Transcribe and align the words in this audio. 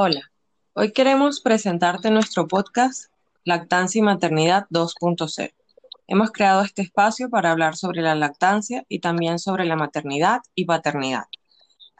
Hola, 0.00 0.30
hoy 0.74 0.92
queremos 0.92 1.40
presentarte 1.40 2.12
nuestro 2.12 2.46
podcast 2.46 3.06
Lactancia 3.42 3.98
y 3.98 4.02
Maternidad 4.02 4.68
2.0. 4.70 5.52
Hemos 6.06 6.30
creado 6.30 6.62
este 6.62 6.82
espacio 6.82 7.28
para 7.28 7.50
hablar 7.50 7.74
sobre 7.74 8.02
la 8.02 8.14
lactancia 8.14 8.84
y 8.88 9.00
también 9.00 9.40
sobre 9.40 9.64
la 9.64 9.74
maternidad 9.74 10.42
y 10.54 10.66
paternidad. 10.66 11.24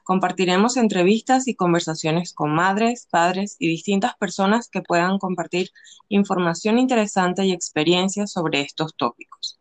Compartiremos 0.05 0.77
entrevistas 0.77 1.49
y 1.49 1.57
conversaciones 1.57 2.33
con 2.33 2.55
madres, 2.55 3.09
padres 3.11 3.57
y 3.59 3.67
distintas 3.67 4.15
personas 4.17 4.69
que 4.69 4.81
puedan 4.81 5.19
compartir 5.19 5.73
información 6.09 6.79
interesante 6.79 7.47
y 7.47 7.53
experiencias 7.53 8.31
sobre 8.31 8.61
estos 8.61 8.95
tópicos. 8.95 9.59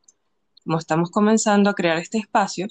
Como 0.64 0.78
estamos 0.78 1.10
comenzando 1.10 1.72
a 1.72 1.74
crear 1.74 1.98
este 1.98 2.20
espacio, 2.20 2.68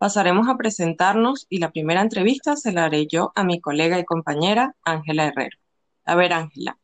Pasaremos 0.00 0.48
a 0.48 0.56
presentarnos 0.56 1.46
y 1.50 1.58
la 1.58 1.72
primera 1.72 2.00
entrevista 2.00 2.56
se 2.56 2.72
la 2.72 2.86
haré 2.86 3.06
yo 3.06 3.32
a 3.34 3.44
mi 3.44 3.60
colega 3.60 3.98
y 3.98 4.06
compañera 4.06 4.74
Ángela 4.82 5.26
Herrero. 5.26 5.58
A 6.06 6.14
ver, 6.14 6.32
Ángela, 6.32 6.78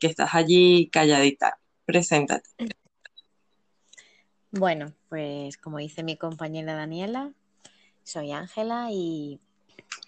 que 0.00 0.08
estás 0.08 0.34
allí 0.34 0.90
calladita, 0.90 1.60
preséntate. 1.84 2.50
Bueno, 4.50 4.92
pues 5.08 5.56
como 5.56 5.78
dice 5.78 6.02
mi 6.02 6.16
compañera 6.16 6.74
Daniela, 6.74 7.32
soy 8.02 8.32
Ángela 8.32 8.88
y 8.90 9.38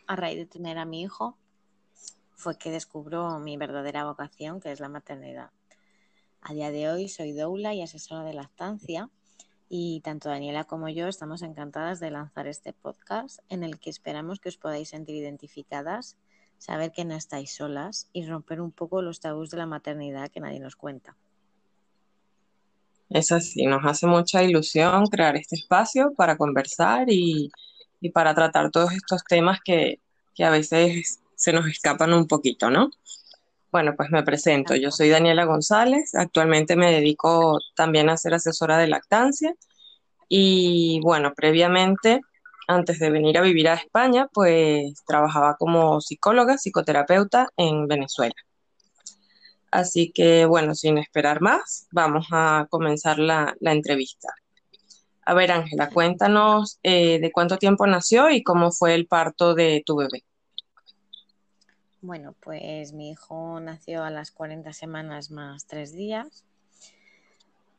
a 0.09 0.17
raíz 0.17 0.39
de 0.39 0.47
tener 0.47 0.77
a 0.79 0.85
mi 0.85 1.03
hijo 1.03 1.39
fue 2.35 2.59
que 2.59 2.73
descubro 2.73 3.39
mi 3.39 3.59
verdadera 3.59 4.07
vocación, 4.07 4.61
que 4.61 4.73
es 4.73 4.81
la 4.81 4.89
maternidad. 4.89 5.53
A 6.41 6.53
día 6.53 6.73
de 6.73 6.91
hoy 6.91 7.09
soy 7.09 7.31
doula 7.31 7.75
y 7.75 7.83
asesora 7.83 8.25
de 8.25 8.35
lactancia 8.35 9.09
y 9.73 10.01
tanto 10.01 10.29
Daniela 10.29 10.65
como 10.65 10.89
yo 10.89 11.07
estamos 11.07 11.43
encantadas 11.43 12.01
de 12.01 12.11
lanzar 12.11 12.49
este 12.49 12.73
podcast 12.73 13.39
en 13.49 13.63
el 13.63 13.79
que 13.79 13.89
esperamos 13.89 14.41
que 14.41 14.49
os 14.49 14.57
podáis 14.57 14.89
sentir 14.89 15.15
identificadas, 15.15 16.17
saber 16.59 16.91
que 16.91 17.05
no 17.05 17.15
estáis 17.15 17.55
solas 17.55 18.09
y 18.13 18.27
romper 18.27 18.61
un 18.61 18.73
poco 18.73 19.01
los 19.01 19.21
tabús 19.21 19.49
de 19.51 19.59
la 19.59 19.67
maternidad 19.67 20.29
que 20.29 20.41
nadie 20.41 20.59
nos 20.59 20.75
cuenta. 20.75 21.17
Es 23.11 23.31
así, 23.31 23.65
nos 23.67 23.85
hace 23.85 24.09
mucha 24.09 24.43
ilusión 24.43 25.07
crear 25.07 25.37
este 25.37 25.55
espacio 25.55 26.15
para 26.17 26.37
conversar 26.37 27.07
y, 27.09 27.53
para 28.13 28.35
tratar 28.35 28.73
todos 28.73 28.93
estos 28.93 29.23
temas 29.23 29.61
que, 29.65 30.01
que 30.35 30.45
a 30.45 30.51
veces 30.51 31.21
se 31.37 31.53
nos 31.53 31.67
escapan 31.69 32.13
un 32.13 32.27
poquito, 32.27 32.71
¿no? 32.71 32.91
Bueno, 33.73 33.95
pues 33.97 34.11
me 34.11 34.25
presento. 34.25 34.75
Yo 34.75 34.91
soy 34.91 35.11
Daniela 35.11 35.45
González. 35.45 36.15
Actualmente 36.15 36.75
me 36.75 36.91
dedico 36.91 37.59
también 37.77 38.11
a 38.11 38.17
ser 38.17 38.35
asesora 38.35 38.79
de 38.79 38.89
lactancia. 38.89 39.55
Y 40.29 41.01
bueno, 41.03 41.33
previamente, 41.35 42.21
antes 42.67 42.99
de 42.99 43.11
venir 43.11 43.39
a 43.39 43.43
vivir 43.43 43.69
a 43.69 43.75
España, 43.75 44.29
pues 44.33 44.95
trabajaba 45.07 45.57
como 45.57 46.01
psicóloga, 46.01 46.59
psicoterapeuta 46.59 47.49
en 47.57 47.87
Venezuela. 47.87 48.35
Así 49.71 50.13
que 50.13 50.47
bueno, 50.47 50.75
sin 50.75 50.99
esperar 50.99 51.41
más, 51.41 51.87
vamos 51.93 52.27
a 52.33 52.67
comenzar 52.71 53.19
la, 53.21 53.55
entrevista. 53.61 54.29
A 55.25 55.35
ver, 55.35 55.53
Ángela, 55.53 55.91
cuéntanos 55.91 56.81
eh, 56.83 57.21
de 57.21 57.31
cuánto 57.33 57.57
tiempo 57.59 57.87
nació 57.87 58.31
y 58.31 58.43
cómo 58.43 58.73
fue 58.73 58.95
el 58.95 59.07
parto 59.07 59.55
de 59.55 59.83
tu 59.87 59.97
bebé. 59.97 60.25
Bueno, 62.03 62.35
pues 62.41 62.95
mi 62.95 63.11
hijo 63.11 63.61
nació 63.61 64.03
a 64.05 64.11
las 64.11 64.31
40 64.31 64.73
semanas 64.73 65.31
más 65.31 65.67
tres 65.67 65.93
días. 65.93 66.45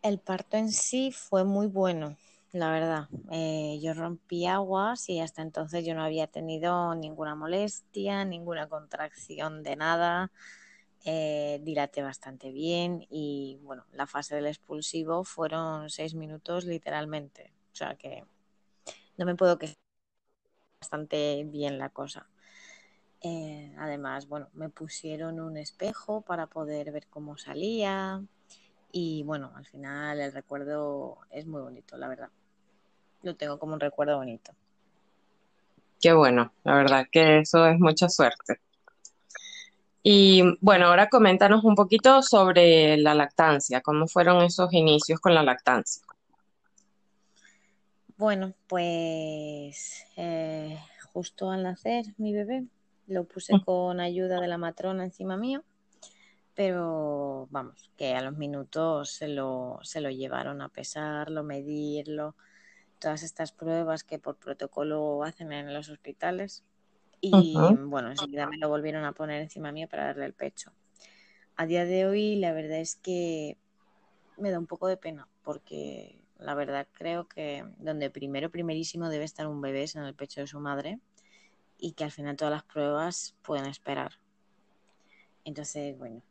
El 0.03 0.19
parto 0.19 0.58
en 0.58 0.72
sí 0.72 1.11
fue 1.11 1.44
muy 1.44 1.66
bueno, 1.67 2.17
la 2.52 2.69
verdad. 2.72 3.08
Eh, 3.31 3.80
yo 3.81 3.94
rompí 3.95 4.45
aguas 4.45 5.09
y 5.09 5.19
hasta 5.19 5.42
entonces 5.42 5.86
yo 5.86 5.95
no 5.95 6.03
había 6.03 6.27
tenido 6.27 6.94
ninguna 6.94 7.33
molestia, 7.33 8.23
ninguna 8.25 8.67
contracción 8.67 9.64
de 9.64 9.75
nada. 9.75 10.31
Eh, 11.05 11.59
dilaté 11.64 12.03
bastante 12.03 12.52
bien 12.52 13.08
y 13.09 13.58
bueno, 13.64 13.86
la 13.92 14.05
fase 14.05 14.36
del 14.36 14.45
expulsivo 14.45 15.23
fueron 15.23 15.89
seis 15.89 16.14
minutos 16.14 16.65
literalmente. 16.65 17.52
O 17.73 17.76
sea 17.76 17.95
que 17.95 18.23
no 19.17 19.26
me 19.26 19.36
puedo 19.36 19.58
quejar 19.58 19.77
bastante 20.80 21.43
bien 21.45 21.80
la 21.80 21.89
cosa. 21.89 22.27
Eh, 23.23 23.73
además, 23.77 24.27
bueno, 24.27 24.49
me 24.54 24.70
pusieron 24.70 25.39
un 25.39 25.58
espejo 25.58 26.21
para 26.21 26.48
poder 26.48 26.92
ver 26.92 27.08
cómo 27.08 27.37
salía 27.37 28.21
y 28.92 29.23
bueno, 29.23 29.52
al 29.55 29.65
final 29.65 30.20
el 30.20 30.33
recuerdo 30.33 31.20
es 31.30 31.45
muy 31.45 31.61
bonito, 31.61 31.98
la 31.98 32.08
verdad. 32.08 32.30
Lo 33.21 33.36
tengo 33.36 33.59
como 33.59 33.73
un 33.73 33.80
recuerdo 33.80 34.17
bonito. 34.17 34.54
Qué 36.02 36.14
bueno, 36.14 36.52
la 36.64 36.76
verdad 36.76 37.05
que 37.11 37.39
eso 37.39 37.67
es 37.67 37.80
mucha 37.80 38.09
suerte. 38.09 38.59
Y 40.03 40.42
bueno, 40.59 40.88
ahora 40.88 41.09
coméntanos 41.09 41.64
un 41.64 41.76
poquito 41.76 42.23
sobre 42.23 42.98
la 42.98 43.14
lactancia, 43.14 43.82
cómo 43.82 44.08
fueron 44.08 44.43
esos 44.43 44.73
inicios 44.73 45.20
con 45.20 45.36
la 45.36 45.43
lactancia. 45.43 46.02
Bueno, 48.17 48.53
pues 48.67 50.05
eh, 50.17 50.80
justo 51.14 51.52
al 51.52 51.64
nacer 51.64 52.05
mi 52.17 52.33
bebé, 52.33 52.65
lo 53.11 53.26
puse 53.26 53.54
con 53.64 53.99
ayuda 53.99 54.39
de 54.39 54.48
la 54.48 54.58
matrona 54.58 55.04
encima 55.04 55.38
mío, 55.38 55.64
pero 56.55 57.48
vamos, 57.52 57.92
que 57.98 58.14
a 58.14 58.22
los 58.22 58.38
minutos 58.38 59.11
se 59.11 59.27
lo, 59.27 59.80
se 59.83 60.02
lo 60.02 60.10
llevaron 60.10 60.61
a 60.61 60.70
pesarlo, 60.70 61.44
medirlo, 61.44 62.36
todas 63.00 63.23
estas 63.23 63.52
pruebas 63.52 64.04
que 64.04 64.20
por 64.20 64.38
protocolo 64.38 65.23
hacen 65.23 65.52
en 65.52 65.73
los 65.73 65.89
hospitales. 65.89 66.64
Y 67.20 67.55
bueno, 67.55 68.10
enseguida 68.10 68.48
me 68.48 68.58
lo 68.58 68.67
volvieron 68.67 69.05
a 69.05 69.11
poner 69.11 69.42
encima 69.42 69.71
mío 69.71 69.88
para 69.88 70.05
darle 70.05 70.26
el 70.26 70.33
pecho. 70.33 70.71
A 71.55 71.67
día 71.67 71.86
de 71.86 72.08
hoy, 72.08 72.38
la 72.38 72.52
verdad 72.52 72.80
es 72.80 72.95
que 72.95 73.58
me 74.38 74.50
da 74.50 74.58
un 74.58 74.66
poco 74.66 74.88
de 74.88 74.98
pena, 74.98 75.27
porque 75.44 76.20
la 76.39 76.55
verdad 76.55 76.88
creo 76.94 77.27
que 77.27 77.64
donde 77.77 78.10
primero, 78.10 78.50
primerísimo 78.50 79.10
debe 79.10 79.26
estar 79.26 79.45
un 79.45 79.61
bebé 79.61 79.83
es 79.83 79.95
en 79.95 80.04
el 80.04 80.16
pecho 80.16 80.42
de 80.42 80.48
su 80.48 80.60
madre 80.60 81.00
y 81.81 81.93
que 81.93 82.05
al 82.05 82.11
final 82.11 82.37
todas 82.37 82.53
las 82.53 82.64
pruebas 82.64 83.36
pueden 83.42 83.65
esperar. 83.65 84.14
Entonces, 85.43 85.97
bueno, 85.97 86.21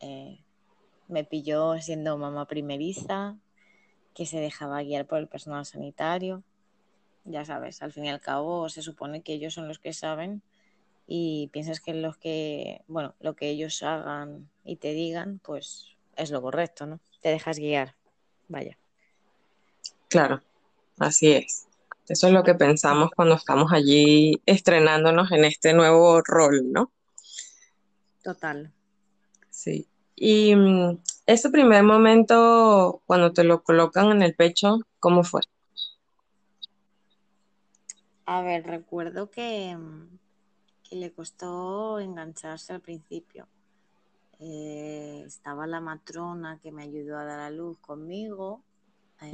eh, 0.00 0.38
me 1.08 1.24
pilló 1.24 1.76
siendo 1.80 2.16
mamá 2.18 2.46
primeriza, 2.46 3.36
que 4.14 4.26
se 4.26 4.38
dejaba 4.38 4.82
guiar 4.82 5.06
por 5.06 5.18
el 5.18 5.28
personal 5.28 5.64
sanitario. 5.64 6.42
Ya 7.24 7.44
sabes, 7.44 7.82
al 7.82 7.92
fin 7.92 8.04
y 8.04 8.10
al 8.10 8.20
cabo 8.20 8.68
se 8.68 8.82
supone 8.82 9.22
que 9.22 9.32
ellos 9.32 9.54
son 9.54 9.66
los 9.66 9.78
que 9.78 9.94
saben 9.94 10.42
y 11.06 11.48
piensas 11.48 11.80
que 11.80 11.94
los 11.94 12.18
que, 12.18 12.82
bueno, 12.86 13.14
lo 13.18 13.34
que 13.34 13.48
ellos 13.48 13.82
hagan 13.82 14.50
y 14.64 14.76
te 14.76 14.92
digan, 14.92 15.40
pues 15.42 15.96
es 16.16 16.30
lo 16.30 16.42
correcto, 16.42 16.86
¿no? 16.86 17.00
Te 17.20 17.30
dejas 17.30 17.58
guiar. 17.58 17.94
Vaya. 18.48 18.76
Claro, 20.08 20.42
así 20.98 21.32
es. 21.32 21.66
Eso 22.10 22.26
es 22.26 22.32
lo 22.32 22.42
que 22.42 22.56
pensamos 22.56 23.12
cuando 23.14 23.36
estamos 23.36 23.72
allí 23.72 24.42
estrenándonos 24.44 25.30
en 25.30 25.44
este 25.44 25.72
nuevo 25.72 26.20
rol, 26.22 26.72
¿no? 26.72 26.90
Total. 28.24 28.72
Sí. 29.48 29.86
Y 30.16 30.56
mm, 30.56 30.98
ese 31.26 31.50
primer 31.50 31.84
momento, 31.84 33.00
cuando 33.06 33.32
te 33.32 33.44
lo 33.44 33.62
colocan 33.62 34.10
en 34.10 34.22
el 34.22 34.34
pecho, 34.34 34.80
¿cómo 34.98 35.22
fue? 35.22 35.42
A 38.26 38.42
ver, 38.42 38.66
recuerdo 38.66 39.30
que, 39.30 39.78
le 40.90 41.12
costó 41.12 42.00
engancharse 42.00 42.72
al 42.72 42.80
principio. 42.80 43.46
Eh, 44.40 45.22
estaba 45.24 45.68
la 45.68 45.80
matrona 45.80 46.58
que 46.60 46.72
me 46.72 46.82
ayudó 46.82 47.18
a 47.18 47.24
dar 47.24 47.38
a 47.38 47.50
luz 47.50 47.78
conmigo. 47.78 48.64
Eh, 49.22 49.30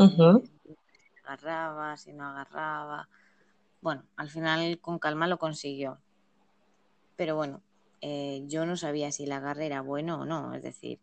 agarraba, 1.26 1.96
si 1.96 2.12
no 2.12 2.24
agarraba. 2.26 3.08
Bueno, 3.80 4.04
al 4.16 4.30
final 4.30 4.78
con 4.80 4.98
calma 4.98 5.26
lo 5.26 5.38
consiguió. 5.38 5.98
Pero 7.16 7.36
bueno, 7.36 7.62
eh, 8.00 8.44
yo 8.46 8.66
no 8.66 8.76
sabía 8.76 9.10
si 9.12 9.24
el 9.24 9.32
agarre 9.32 9.66
era 9.66 9.80
bueno 9.80 10.20
o 10.20 10.24
no. 10.24 10.54
Es 10.54 10.62
decir, 10.62 11.00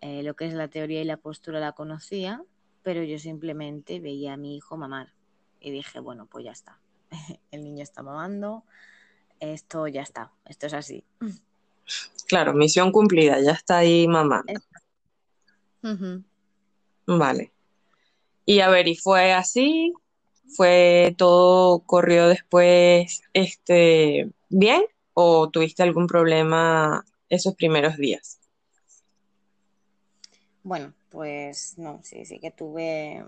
eh, 0.00 0.22
lo 0.22 0.34
que 0.34 0.46
es 0.46 0.54
la 0.54 0.68
teoría 0.68 1.00
y 1.00 1.04
la 1.04 1.16
postura 1.16 1.60
la 1.60 1.72
conocía, 1.72 2.42
pero 2.82 3.02
yo 3.02 3.18
simplemente 3.18 4.00
veía 4.00 4.34
a 4.34 4.36
mi 4.36 4.56
hijo 4.56 4.76
mamar. 4.76 5.14
Y 5.60 5.70
dije, 5.70 6.00
bueno, 6.00 6.26
pues 6.26 6.44
ya 6.44 6.52
está. 6.52 6.78
el 7.50 7.64
niño 7.64 7.82
está 7.82 8.02
mamando, 8.02 8.64
esto 9.40 9.88
ya 9.88 10.02
está, 10.02 10.32
esto 10.44 10.66
es 10.66 10.74
así. 10.74 11.04
Claro, 12.28 12.54
misión 12.54 12.92
cumplida, 12.92 13.40
ya 13.40 13.52
está 13.52 13.78
ahí 13.78 14.08
mamá. 14.08 14.42
Vale. 17.06 17.53
Y 18.46 18.60
a 18.60 18.68
ver, 18.68 18.88
¿y 18.88 18.96
fue 18.96 19.32
así? 19.32 19.92
¿Fue 20.56 21.14
todo 21.16 21.80
corrió 21.80 22.28
después 22.28 23.22
este 23.32 24.30
bien 24.48 24.82
o 25.14 25.50
tuviste 25.50 25.82
algún 25.82 26.06
problema 26.06 27.04
esos 27.28 27.54
primeros 27.54 27.96
días? 27.96 28.38
Bueno, 30.62 30.94
pues 31.10 31.76
no, 31.78 32.00
sí, 32.02 32.24
sí 32.24 32.38
que 32.38 32.50
tuve 32.50 33.24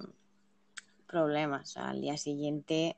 problemas. 1.06 1.76
Al 1.76 2.00
día 2.00 2.16
siguiente 2.16 2.96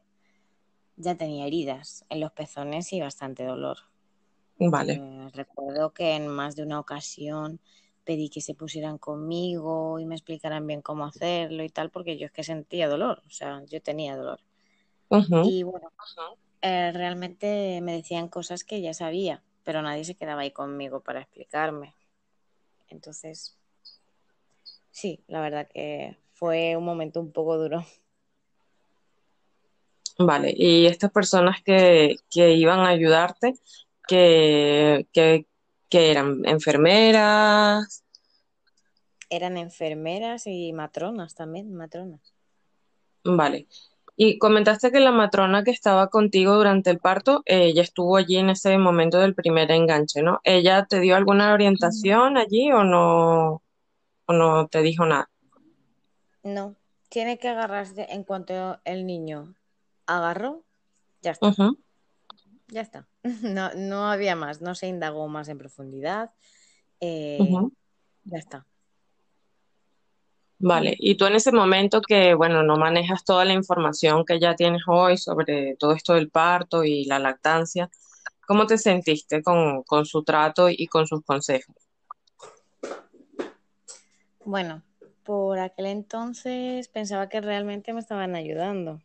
ya 0.97 1.17
tenía 1.17 1.47
heridas 1.47 2.05
en 2.09 2.21
los 2.21 2.33
pezones 2.33 2.93
y 2.93 3.01
bastante 3.01 3.45
dolor. 3.45 3.79
Vale. 4.59 4.95
Eh, 4.95 5.29
recuerdo 5.33 5.93
que 5.93 6.17
en 6.17 6.29
más 6.29 6.57
de 6.57 6.65
una 6.65 6.81
ocasión 6.81 7.61
pedí 8.09 8.31
que 8.31 8.41
se 8.41 8.55
pusieran 8.55 8.97
conmigo 8.97 9.99
y 9.99 10.07
me 10.07 10.15
explicaran 10.15 10.67
bien 10.67 10.81
cómo 10.81 11.05
hacerlo 11.05 11.63
y 11.63 11.69
tal, 11.69 11.91
porque 11.91 12.17
yo 12.17 12.25
es 12.25 12.33
que 12.33 12.43
sentía 12.43 12.89
dolor, 12.89 13.23
o 13.27 13.31
sea, 13.31 13.63
yo 13.67 13.83
tenía 13.83 14.17
dolor. 14.17 14.41
Y 15.45 15.63
bueno, 15.63 15.93
eh, 16.63 16.91
realmente 16.93 17.81
me 17.83 17.93
decían 17.93 18.29
cosas 18.29 18.65
que 18.65 18.81
ya 18.81 18.95
sabía, 18.95 19.43
pero 19.63 19.83
nadie 19.83 20.07
se 20.07 20.15
quedaba 20.15 20.41
ahí 20.41 20.53
conmigo 20.53 21.01
para 21.01 21.21
explicarme. 21.21 21.95
Entonces, 22.89 23.59
sí, 24.91 25.23
la 25.27 25.43
verdad 25.43 25.69
que 25.69 26.17
fue 26.33 26.77
un 26.77 26.87
momento 26.87 27.21
un 27.21 27.31
poco 27.31 27.59
duro. 27.59 27.85
Vale. 30.19 30.55
Y 30.57 30.87
estas 30.87 31.11
personas 31.11 31.63
que, 31.63 32.17
que 32.31 32.53
iban 32.55 32.81
a 32.81 32.89
ayudarte, 32.89 33.53
que, 34.09 35.07
que, 35.13 35.45
que 35.89 36.11
eran 36.11 36.45
enfermeras, 36.47 38.05
Eran 39.31 39.57
enfermeras 39.57 40.47
y 40.47 40.71
matronas 40.75 41.35
también, 41.35 41.73
matronas. 41.75 42.35
vale. 43.25 43.69
Y 44.17 44.39
comentaste 44.39 44.91
que 44.91 45.01
la 45.01 45.13
matrona 45.13 45.63
que 45.65 45.71
estaba 45.71 46.09
contigo 46.11 46.57
durante 46.57 46.91
el 46.91 46.99
parto, 46.99 47.43
ella 47.47 47.83
estuvo 47.83 48.17
allí 48.17 48.37
en 48.37 48.51
ese 48.51 48.77
momento 48.79 49.21
del 49.21 49.35
primer 49.35 49.71
enganche, 49.71 50.23
¿no? 50.23 50.41
¿Ella 50.45 50.87
te 50.87 50.99
dio 51.01 51.15
alguna 51.17 51.55
orientación 51.55 52.37
allí 52.37 52.73
o 52.73 52.83
no, 52.85 53.63
o 54.27 54.33
no 54.33 54.69
te 54.69 54.83
dijo 54.83 55.07
nada? 55.07 55.31
No, 56.43 56.77
tiene 57.09 57.39
que 57.39 57.49
agarrarse 57.49 58.07
en 58.11 58.25
cuanto 58.25 58.81
el 58.85 59.07
niño 59.07 59.55
agarró, 60.07 60.65
ya 61.23 61.33
está, 61.33 61.57
ya 62.69 62.81
está. 62.81 63.09
No, 63.43 63.71
no 63.75 64.11
había 64.11 64.37
más, 64.37 64.61
no 64.61 64.75
se 64.75 64.89
indagó 64.89 65.29
más 65.29 65.49
en 65.49 65.59
profundidad, 65.59 66.31
eh, 67.01 67.39
ya 68.25 68.39
está. 68.39 68.67
Vale, 70.61 70.97
y 70.99 71.17
tú 71.17 71.27
en 71.27 71.37
ese 71.37 71.53
momento 71.53 72.01
que, 72.01 72.35
bueno, 72.35 72.65
no 72.65 72.77
manejas 72.77 73.25
toda 73.25 73.45
la 73.45 73.53
información 73.53 74.25
que 74.25 74.41
ya 74.41 74.57
tienes 74.57 74.83
hoy 74.89 75.17
sobre 75.17 75.77
todo 75.79 75.93
esto 75.93 76.15
del 76.15 76.31
parto 76.31 76.83
y 76.83 77.05
la 77.05 77.21
lactancia, 77.21 77.89
¿cómo 78.45 78.67
te 78.67 78.77
sentiste 78.77 79.41
con, 79.41 79.85
con 79.85 80.05
su 80.05 80.25
trato 80.25 80.69
y 80.69 80.89
con 80.89 81.07
sus 81.07 81.23
consejos? 81.23 81.77
Bueno, 84.45 84.83
por 85.23 85.61
aquel 85.61 85.87
entonces 85.87 86.89
pensaba 86.89 87.29
que 87.29 87.41
realmente 87.41 87.93
me 87.93 88.01
estaban 88.01 88.35
ayudando, 88.35 89.01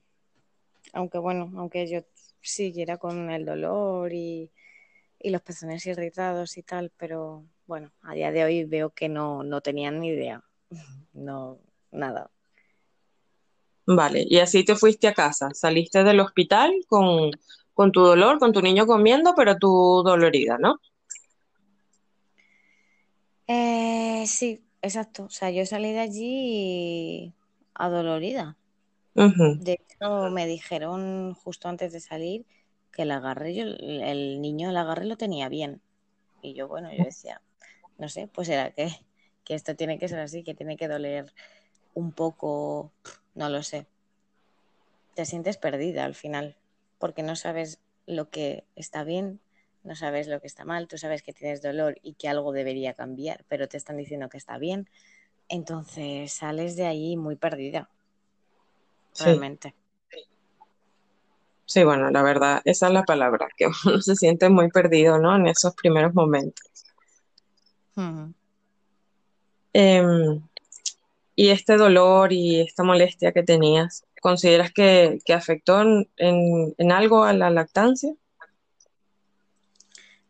aunque 0.94 1.20
bueno, 1.20 1.52
aunque 1.58 1.88
yo 1.88 2.00
siguiera 2.44 2.98
con 2.98 3.32
el 3.32 3.46
dolor 3.46 4.14
y, 4.14 4.52
y 5.20 5.30
los 5.30 5.42
pezones 5.42 5.86
irritados 5.86 6.58
y 6.58 6.64
tal, 6.64 6.92
pero 6.98 7.46
bueno, 7.66 7.92
a 8.02 8.14
día 8.14 8.32
de 8.32 8.44
hoy 8.44 8.66
veo 8.66 8.92
que 8.92 9.10
no, 9.10 9.44
no 9.44 9.62
tenían 9.62 10.00
ni 10.00 10.10
idea, 10.10 10.44
no, 11.14 11.60
nada. 11.92 12.30
Vale, 13.86 14.26
y 14.28 14.38
así 14.40 14.64
te 14.64 14.76
fuiste 14.76 15.08
a 15.08 15.14
casa, 15.14 15.50
saliste 15.54 16.04
del 16.04 16.20
hospital 16.22 16.74
con, 16.88 17.32
con 17.74 17.92
tu 17.92 18.02
dolor, 18.02 18.40
con 18.40 18.54
tu 18.54 18.62
niño 18.62 18.86
comiendo, 18.86 19.34
pero 19.36 19.58
tú 19.58 20.04
dolorida, 20.06 20.58
¿no? 20.58 20.80
Eh, 23.48 24.24
sí, 24.26 24.64
exacto, 24.82 25.26
o 25.26 25.30
sea, 25.30 25.52
yo 25.52 25.66
salí 25.66 25.92
de 25.92 26.00
allí 26.00 27.34
adolorida. 27.74 28.58
De 29.16 29.74
hecho, 29.74 30.30
me 30.32 30.48
dijeron 30.48 31.34
justo 31.34 31.70
antes 31.70 31.94
de 31.94 32.00
salir 32.00 32.46
que 32.92 33.04
el 33.04 33.12
agarre, 33.12 33.58
el 33.60 34.42
niño 34.42 34.70
el 34.70 34.78
agarre 34.78 35.06
lo 35.06 35.18
tenía 35.18 35.50
bien. 35.50 35.82
Y 36.42 36.54
yo, 36.54 36.68
bueno, 36.68 36.92
yo 36.94 37.04
decía, 37.04 37.42
no 37.98 38.10
sé, 38.10 38.28
pues 38.28 38.50
era 38.50 38.72
que, 38.72 38.90
que 39.44 39.56
esto 39.56 39.76
tiene 39.76 39.98
que 40.00 40.08
ser 40.08 40.20
así, 40.20 40.44
que 40.44 40.54
tiene 40.54 40.78
que 40.78 40.88
doler 40.88 41.34
un 41.94 42.12
poco, 42.12 42.92
no 43.36 43.50
lo 43.50 43.64
sé. 43.64 43.88
Te 45.16 45.26
sientes 45.26 45.58
perdida 45.58 46.06
al 46.06 46.16
final, 46.16 46.58
porque 47.00 47.24
no 47.24 47.36
sabes 47.36 47.80
lo 48.06 48.30
que 48.30 48.66
está 48.76 49.04
bien, 49.04 49.40
no 49.84 49.96
sabes 49.96 50.28
lo 50.28 50.40
que 50.42 50.48
está 50.48 50.66
mal, 50.66 50.88
tú 50.88 50.98
sabes 50.98 51.22
que 51.22 51.34
tienes 51.34 51.62
dolor 51.62 52.00
y 52.02 52.14
que 52.14 52.30
algo 52.30 52.52
debería 52.52 52.94
cambiar, 52.94 53.46
pero 53.48 53.68
te 53.68 53.78
están 53.78 53.98
diciendo 53.98 54.30
que 54.30 54.38
está 54.38 54.58
bien. 54.58 54.90
Entonces 55.50 56.34
sales 56.34 56.76
de 56.76 56.88
ahí 56.88 57.16
muy 57.18 57.36
perdida, 57.36 57.90
Sí, 59.14 59.24
realmente. 59.24 59.74
sí, 61.66 61.84
bueno, 61.84 62.12
la 62.12 62.22
verdad, 62.22 62.62
esa 62.66 62.88
es 62.88 62.94
la 62.94 63.04
palabra, 63.04 63.48
que 63.56 63.68
uno 63.68 63.74
se 64.02 64.16
siente 64.16 64.50
muy 64.50 64.70
perdido, 64.70 65.18
¿no? 65.20 65.36
En 65.36 65.48
esos 65.48 65.74
primeros 65.76 66.14
momentos. 66.14 66.66
Em, 69.74 70.42
y 71.36 71.50
este 71.50 71.78
dolor 71.78 72.32
y 72.32 72.62
esta 72.62 72.84
molestia 72.84 73.32
que 73.32 73.44
tenías, 73.44 74.06
¿consideras 74.22 74.72
que, 74.72 75.20
que 75.26 75.34
afectó 75.34 75.82
en, 75.82 76.10
en, 76.18 76.76
en 76.78 76.92
algo 76.92 77.24
a 77.24 77.34
la 77.34 77.50
lactancia? 77.50 78.14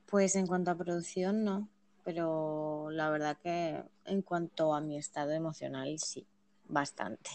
Pues 0.05 0.35
en 0.35 0.47
cuanto 0.47 0.71
a 0.71 0.75
producción, 0.75 1.43
no, 1.43 1.67
pero 2.03 2.89
la 2.91 3.09
verdad 3.09 3.37
que 3.41 3.83
en 4.05 4.21
cuanto 4.21 4.73
a 4.73 4.81
mi 4.81 4.97
estado 4.97 5.31
emocional, 5.31 5.97
sí, 5.99 6.25
bastante. 6.65 7.31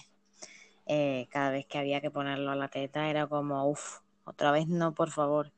Eh, 0.88 1.28
cada 1.30 1.50
vez 1.50 1.66
que 1.66 1.78
había 1.78 2.00
que 2.00 2.10
ponerlo 2.10 2.50
a 2.50 2.56
la 2.56 2.68
teta 2.68 3.10
era 3.10 3.26
como, 3.26 3.68
uff, 3.68 4.00
otra 4.24 4.50
vez 4.52 4.68
no, 4.68 4.94
por 4.94 5.10
favor. 5.10 5.52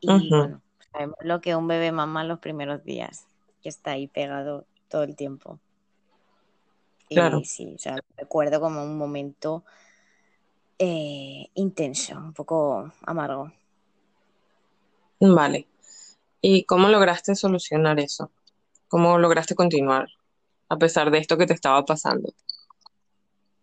Y 0.00 0.30
bueno, 0.30 0.60
sabemos 0.92 1.16
lo 1.22 1.40
que 1.40 1.56
un 1.56 1.66
bebé 1.66 1.92
mama 1.92 2.24
los 2.24 2.38
primeros 2.40 2.84
días, 2.84 3.26
que 3.62 3.70
está 3.70 3.92
ahí 3.92 4.06
pegado 4.06 4.66
todo 4.88 5.02
el 5.02 5.16
tiempo. 5.16 5.58
Y 7.08 7.14
claro, 7.14 7.42
sí, 7.44 7.74
o 7.74 7.78
sea, 7.78 7.96
recuerdo 8.16 8.60
como 8.60 8.84
un 8.84 8.98
momento 8.98 9.64
eh, 10.78 11.48
intenso, 11.54 12.16
un 12.16 12.32
poco 12.34 12.92
amargo. 13.06 13.52
vale. 15.20 15.66
¿Y 16.40 16.64
cómo 16.64 16.88
lograste 16.88 17.34
solucionar 17.34 17.98
eso? 18.00 18.30
¿Cómo 18.88 19.18
lograste 19.18 19.54
continuar 19.54 20.08
a 20.68 20.78
pesar 20.78 21.10
de 21.10 21.18
esto 21.18 21.36
que 21.36 21.46
te 21.46 21.54
estaba 21.54 21.84
pasando? 21.84 22.32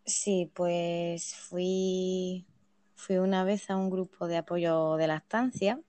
Sí, 0.07 0.51
pues 0.55 1.35
fui, 1.35 2.47
fui 2.95 3.17
una 3.17 3.43
vez 3.43 3.69
a 3.69 3.75
un 3.77 3.89
grupo 3.89 4.27
de 4.27 4.37
apoyo 4.37 4.95
de 4.95 5.07
lactancia 5.07 5.81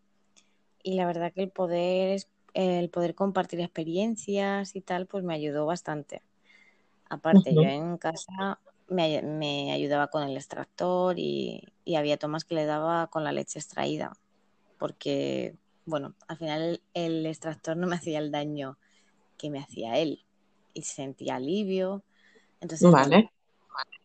y 0.82 0.94
la 0.96 1.06
verdad 1.06 1.32
que 1.34 1.42
el 1.44 1.50
poder, 1.52 2.10
es- 2.10 2.28
el 2.54 2.90
poder 2.90 3.14
compartir 3.14 3.60
experiencias 3.60 4.76
y 4.76 4.82
tal, 4.82 5.06
pues 5.06 5.25
me 5.25 5.34
ayudó 5.34 5.66
bastante. 5.66 6.22
Aparte, 7.10 7.58
yo 7.58 7.68
en 7.68 7.98
casa 7.98 8.60
me, 8.88 9.22
me 9.22 9.72
ayudaba 9.72 10.08
con 10.08 10.25
el 10.25 10.37
extractor 10.37 11.18
y, 11.18 11.62
y 11.84 11.96
había 11.96 12.18
tomas 12.18 12.44
que 12.44 12.54
le 12.56 12.66
daba 12.66 13.08
con 13.08 13.25
la 13.25 13.32
leche 13.32 13.58
extraída, 13.60 14.12
porque, 14.78 15.56
bueno, 15.87 16.14
al 16.28 16.38
final 16.38 16.62
el, 16.62 16.82
el 16.94 17.26
extractor 17.26 17.76
no 17.76 17.87
me 17.88 17.96
hacía 17.96 18.18
el 18.20 18.32
daño 18.32 18.78
que 19.38 19.50
me 19.50 19.60
hacía 19.60 19.98
él 19.98 20.25
y 20.75 20.82
sentía 20.84 21.37
alivio. 21.37 22.04
Entonces, 22.60 22.96
Vale, 22.96 23.30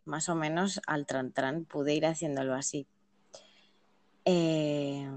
más 0.06 0.30
o 0.30 0.36
menos 0.36 0.82
al 0.88 1.06
tran 1.06 1.32
tran 1.32 1.66
pude 1.66 1.94
ir 1.94 2.06
haciéndolo 2.06 2.54
así. 2.54 2.88
Eh, 4.26 5.10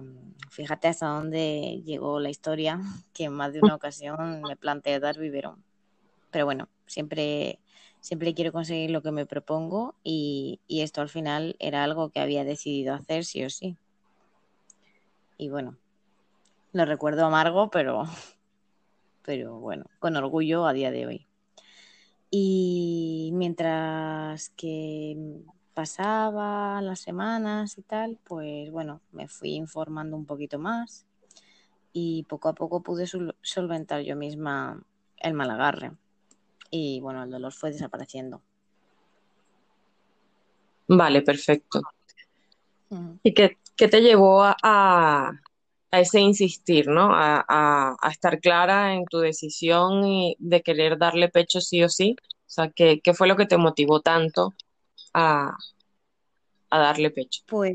fíjate 0.51 0.89
hasta 0.89 1.07
dónde 1.07 1.83
llegó 1.85 2.19
la 2.21 2.31
historia, 2.31 2.81
que 3.13 3.25
en 3.25 3.33
más 3.33 3.53
de 3.53 3.61
una 3.61 3.75
ocasión 3.75 4.43
me 4.43 4.57
planteé 4.57 4.99
dar 5.01 5.19
biberón. 5.19 5.63
Pero 6.31 6.45
bueno, 6.45 6.69
siempre, 6.87 7.61
siempre 8.01 8.35
quiero 8.35 8.53
conseguir 8.53 8.91
lo 8.91 9.03
que 9.03 9.13
me 9.13 9.27
propongo 9.27 9.95
y, 10.03 10.61
y 10.67 10.81
esto 10.81 11.01
al 11.01 11.09
final 11.09 11.57
era 11.59 11.85
algo 11.85 12.11
que 12.11 12.21
había 12.21 12.45
decidido 12.45 12.95
hacer 12.95 13.25
sí 13.25 13.45
o 13.45 13.51
sí. 13.51 13.77
Y 15.39 15.51
bueno, 15.51 15.77
lo 16.73 16.85
recuerdo 16.85 17.25
amargo, 17.27 17.71
pero, 17.71 18.05
pero 19.23 19.59
bueno, 19.61 19.87
con 19.99 20.17
orgullo 20.17 20.67
a 20.67 20.73
día 20.73 20.91
de 20.91 21.07
hoy. 21.07 21.27
Y 22.39 23.31
mientras 23.33 24.51
que 24.59 25.17
pasaban 25.73 26.85
las 26.85 27.01
semanas 27.01 27.79
y 27.79 27.83
tal, 27.83 28.19
pues 28.25 28.71
bueno, 28.71 29.01
me 29.11 29.27
fui 29.27 29.55
informando 29.55 30.19
un 30.19 30.27
poquito 30.27 30.59
más 30.59 31.07
y 31.95 32.25
poco 32.25 32.51
a 32.51 32.53
poco 32.55 32.83
pude 32.83 33.07
sol- 33.07 33.35
solventar 33.41 34.03
yo 34.03 34.17
misma 34.17 34.83
el 35.17 35.33
mal 35.33 35.49
agarre. 35.51 35.93
Y 36.71 37.01
bueno, 37.01 37.23
el 37.25 37.31
dolor 37.31 37.55
fue 37.55 37.71
desapareciendo. 37.73 38.43
vale, 40.89 41.23
perfecto. 41.23 41.81
¿Y 43.23 43.33
qué, 43.33 43.57
qué 43.77 43.89
te 43.89 44.03
llevó 44.03 44.43
a, 44.43 44.55
a, 44.63 45.41
a 45.91 46.01
ese 46.01 46.21
insistir, 46.21 46.89
¿no? 46.89 47.15
A, 47.15 47.45
a, 47.49 47.97
a 48.01 48.11
estar 48.11 48.41
clara 48.41 48.95
en 48.95 49.05
tu 49.07 49.19
decisión 49.21 50.05
y 50.07 50.37
de 50.39 50.63
querer 50.63 50.99
darle 50.99 51.29
pecho 51.29 51.61
sí 51.61 51.83
o 51.85 51.89
sí. 51.89 52.17
O 52.21 52.51
sea, 52.51 52.71
¿qué, 52.71 53.01
qué 53.03 53.15
fue 53.15 53.29
lo 53.29 53.37
que 53.37 53.47
te 53.47 53.57
motivó 53.59 54.01
tanto 54.01 54.55
a, 55.15 55.57
a 56.71 56.79
darle 56.79 57.11
pecho? 57.11 57.43
Pues 57.47 57.75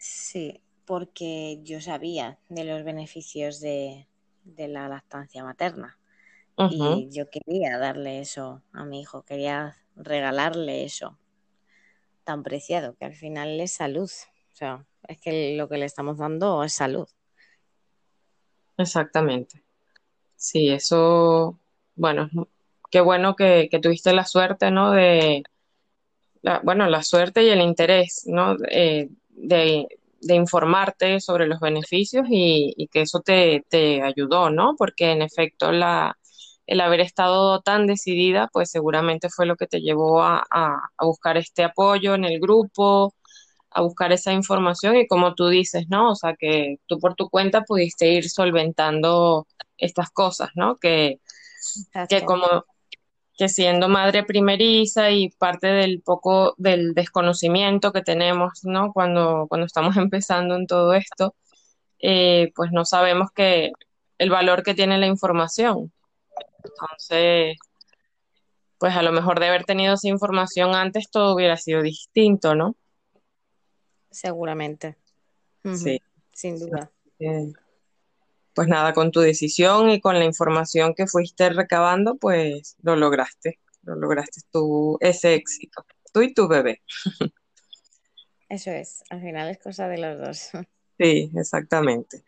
sí, 0.00 0.62
porque 0.86 1.60
yo 1.62 1.80
sabía 1.80 2.38
de 2.48 2.64
los 2.64 2.84
beneficios 2.84 3.60
de, 3.60 4.06
de 4.44 4.68
la 4.68 4.88
lactancia 4.88 5.44
materna. 5.44 5.98
Y 6.68 7.08
yo 7.10 7.30
quería 7.30 7.78
darle 7.78 8.20
eso 8.20 8.62
a 8.72 8.84
mi 8.84 9.00
hijo, 9.02 9.24
quería 9.24 9.76
regalarle 9.96 10.84
eso 10.84 11.18
tan 12.24 12.42
preciado, 12.42 12.94
que 12.96 13.04
al 13.06 13.14
final 13.14 13.58
es 13.60 13.72
salud. 13.72 14.10
O 14.52 14.56
sea, 14.56 14.86
es 15.08 15.18
que 15.20 15.56
lo 15.56 15.68
que 15.68 15.78
le 15.78 15.86
estamos 15.86 16.18
dando 16.18 16.62
es 16.64 16.72
salud. 16.74 17.08
Exactamente. 18.78 19.62
Sí, 20.36 20.70
eso, 20.70 21.58
bueno, 21.94 22.28
qué 22.90 23.00
bueno 23.00 23.36
que, 23.36 23.68
tuviste 23.82 24.12
la 24.12 24.24
suerte, 24.24 24.70
¿no? 24.70 24.92
De, 24.92 25.42
la, 26.42 26.60
bueno, 26.64 26.88
la 26.88 27.02
suerte 27.02 27.44
y 27.44 27.50
el 27.50 27.60
interés, 27.60 28.24
¿no? 28.26 28.56
Eh, 28.70 29.08
de, 29.30 29.88
informarte 30.28 31.20
sobre 31.20 31.46
los 31.46 31.60
beneficios 31.60 32.26
y, 32.30 32.88
que 32.92 33.02
eso 33.02 33.20
te, 33.20 33.64
te, 33.68 34.02
ayudó, 34.02 34.50
¿no? 34.50 34.74
Porque 34.76 35.12
en 35.12 35.22
efecto 35.22 35.72
la, 35.72 36.16
el 36.66 36.80
haber 36.80 37.00
estado 37.00 37.60
tan 37.60 37.86
decidida, 37.86 38.48
pues 38.52 38.70
seguramente 38.70 39.28
fue 39.30 39.46
lo 39.46 39.56
que 39.56 39.66
te 39.66 39.80
llevó 39.80 40.22
a, 40.22 40.44
buscar 41.00 41.36
este 41.36 41.64
apoyo 41.64 42.14
en 42.14 42.24
el 42.24 42.40
grupo, 42.40 43.14
a 43.76 43.82
buscar 43.82 44.10
esa 44.10 44.32
información 44.32 44.96
y 44.96 45.06
como 45.06 45.34
tú 45.34 45.48
dices, 45.48 45.86
¿no? 45.90 46.12
O 46.12 46.14
sea, 46.14 46.34
que 46.34 46.78
tú 46.86 46.98
por 46.98 47.14
tu 47.14 47.28
cuenta 47.28 47.60
pudiste 47.62 48.10
ir 48.10 48.30
solventando 48.30 49.46
estas 49.76 50.10
cosas, 50.10 50.48
¿no? 50.54 50.76
Que, 50.78 51.20
que 52.08 52.24
como 52.24 52.64
que 53.36 53.50
siendo 53.50 53.88
madre 53.90 54.24
primeriza 54.24 55.10
y 55.10 55.28
parte 55.28 55.66
del 55.66 56.00
poco 56.00 56.54
del 56.56 56.94
desconocimiento 56.94 57.92
que 57.92 58.00
tenemos, 58.02 58.64
¿no? 58.64 58.92
Cuando, 58.94 59.46
cuando 59.48 59.66
estamos 59.66 59.96
empezando 59.98 60.56
en 60.56 60.66
todo 60.66 60.94
esto, 60.94 61.34
eh, 62.00 62.52
pues 62.54 62.72
no 62.72 62.86
sabemos 62.86 63.30
que 63.32 63.72
el 64.18 64.30
valor 64.30 64.62
que 64.62 64.74
tiene 64.74 64.98
la 64.98 65.06
información. 65.06 65.92
Entonces, 66.64 67.58
pues 68.78 68.96
a 68.96 69.02
lo 69.02 69.12
mejor 69.12 69.38
de 69.40 69.48
haber 69.48 69.64
tenido 69.64 69.94
esa 69.94 70.08
información 70.08 70.74
antes 70.74 71.10
todo 71.10 71.34
hubiera 71.34 71.58
sido 71.58 71.82
distinto, 71.82 72.54
¿no? 72.54 72.74
Seguramente. 74.16 74.96
Sí. 75.74 76.00
Sin 76.32 76.58
duda. 76.58 76.90
pues 78.54 78.66
nada, 78.66 78.94
con 78.94 79.10
tu 79.10 79.20
decisión 79.20 79.90
y 79.90 80.00
con 80.00 80.18
la 80.18 80.24
información 80.24 80.94
que 80.94 81.06
fuiste 81.06 81.50
recabando, 81.50 82.16
pues 82.16 82.76
lo 82.82 82.96
lograste. 82.96 83.60
Lo 83.82 83.94
lograste 83.94 84.40
tú, 84.50 84.96
ese 85.00 85.34
éxito. 85.34 85.84
Tú 86.14 86.22
y 86.22 86.32
tu 86.32 86.48
bebé. 86.48 86.80
Eso 88.48 88.70
es, 88.70 89.04
al 89.10 89.20
final 89.20 89.50
es 89.50 89.58
cosa 89.58 89.86
de 89.88 89.98
los 89.98 90.18
dos. 90.18 90.50
Sí, 90.98 91.30
exactamente. 91.36 92.24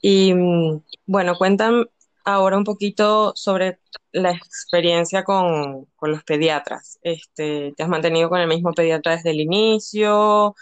Y 0.00 0.32
mm, 0.32 0.82
bueno, 1.04 1.36
cuéntame, 1.36 1.84
ahora 2.24 2.56
un 2.56 2.64
poquito 2.64 3.34
sobre 3.36 3.80
la 4.14 4.30
experiencia 4.30 5.24
con, 5.24 5.88
los 6.00 6.24
pediatras. 6.24 6.98
Este, 7.02 7.74
¿Te 7.76 7.82
has 7.82 7.88
mantenido 7.88 8.28
con 8.28 8.40
el 8.40 8.46
mismo 8.46 8.72
pediatra 8.72 9.16
desde 9.16 9.30
el 9.30 9.40
inicio? 9.40 10.54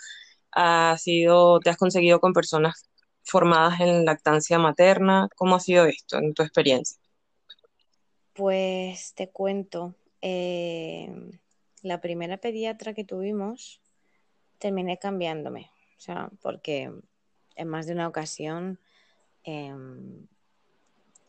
¿Has 0.50 1.02
sido, 1.02 1.61
¿Te 1.61 1.68
has 1.71 1.76
conseguido 1.76 2.18
con 2.18 2.32
personas 2.32 2.88
formadas 3.23 3.80
en 3.80 4.06
lactancia 4.06 4.59
materna? 4.59 5.28
¿Cómo 5.37 5.56
ha 5.56 5.61
sido 5.61 5.85
esto 5.85 6.16
en 6.18 6.32
tu 6.32 6.42
experiencia? 6.42 6.97
Pues 8.32 9.12
te 9.14 9.28
cuento. 9.28 9.94
Eh, 10.23 11.12
la 11.82 12.00
primera 12.00 12.38
pediatra 12.38 12.94
que 12.94 13.04
tuvimos 13.04 13.82
terminé 14.59 14.99
cambiándome. 14.99 15.71
O 15.99 16.00
sea, 16.00 16.30
porque 16.40 16.90
en 17.54 17.68
más 17.68 17.87
de 17.87 17.92
una 17.92 18.09
ocasión 18.09 18.80
em, 19.44 20.26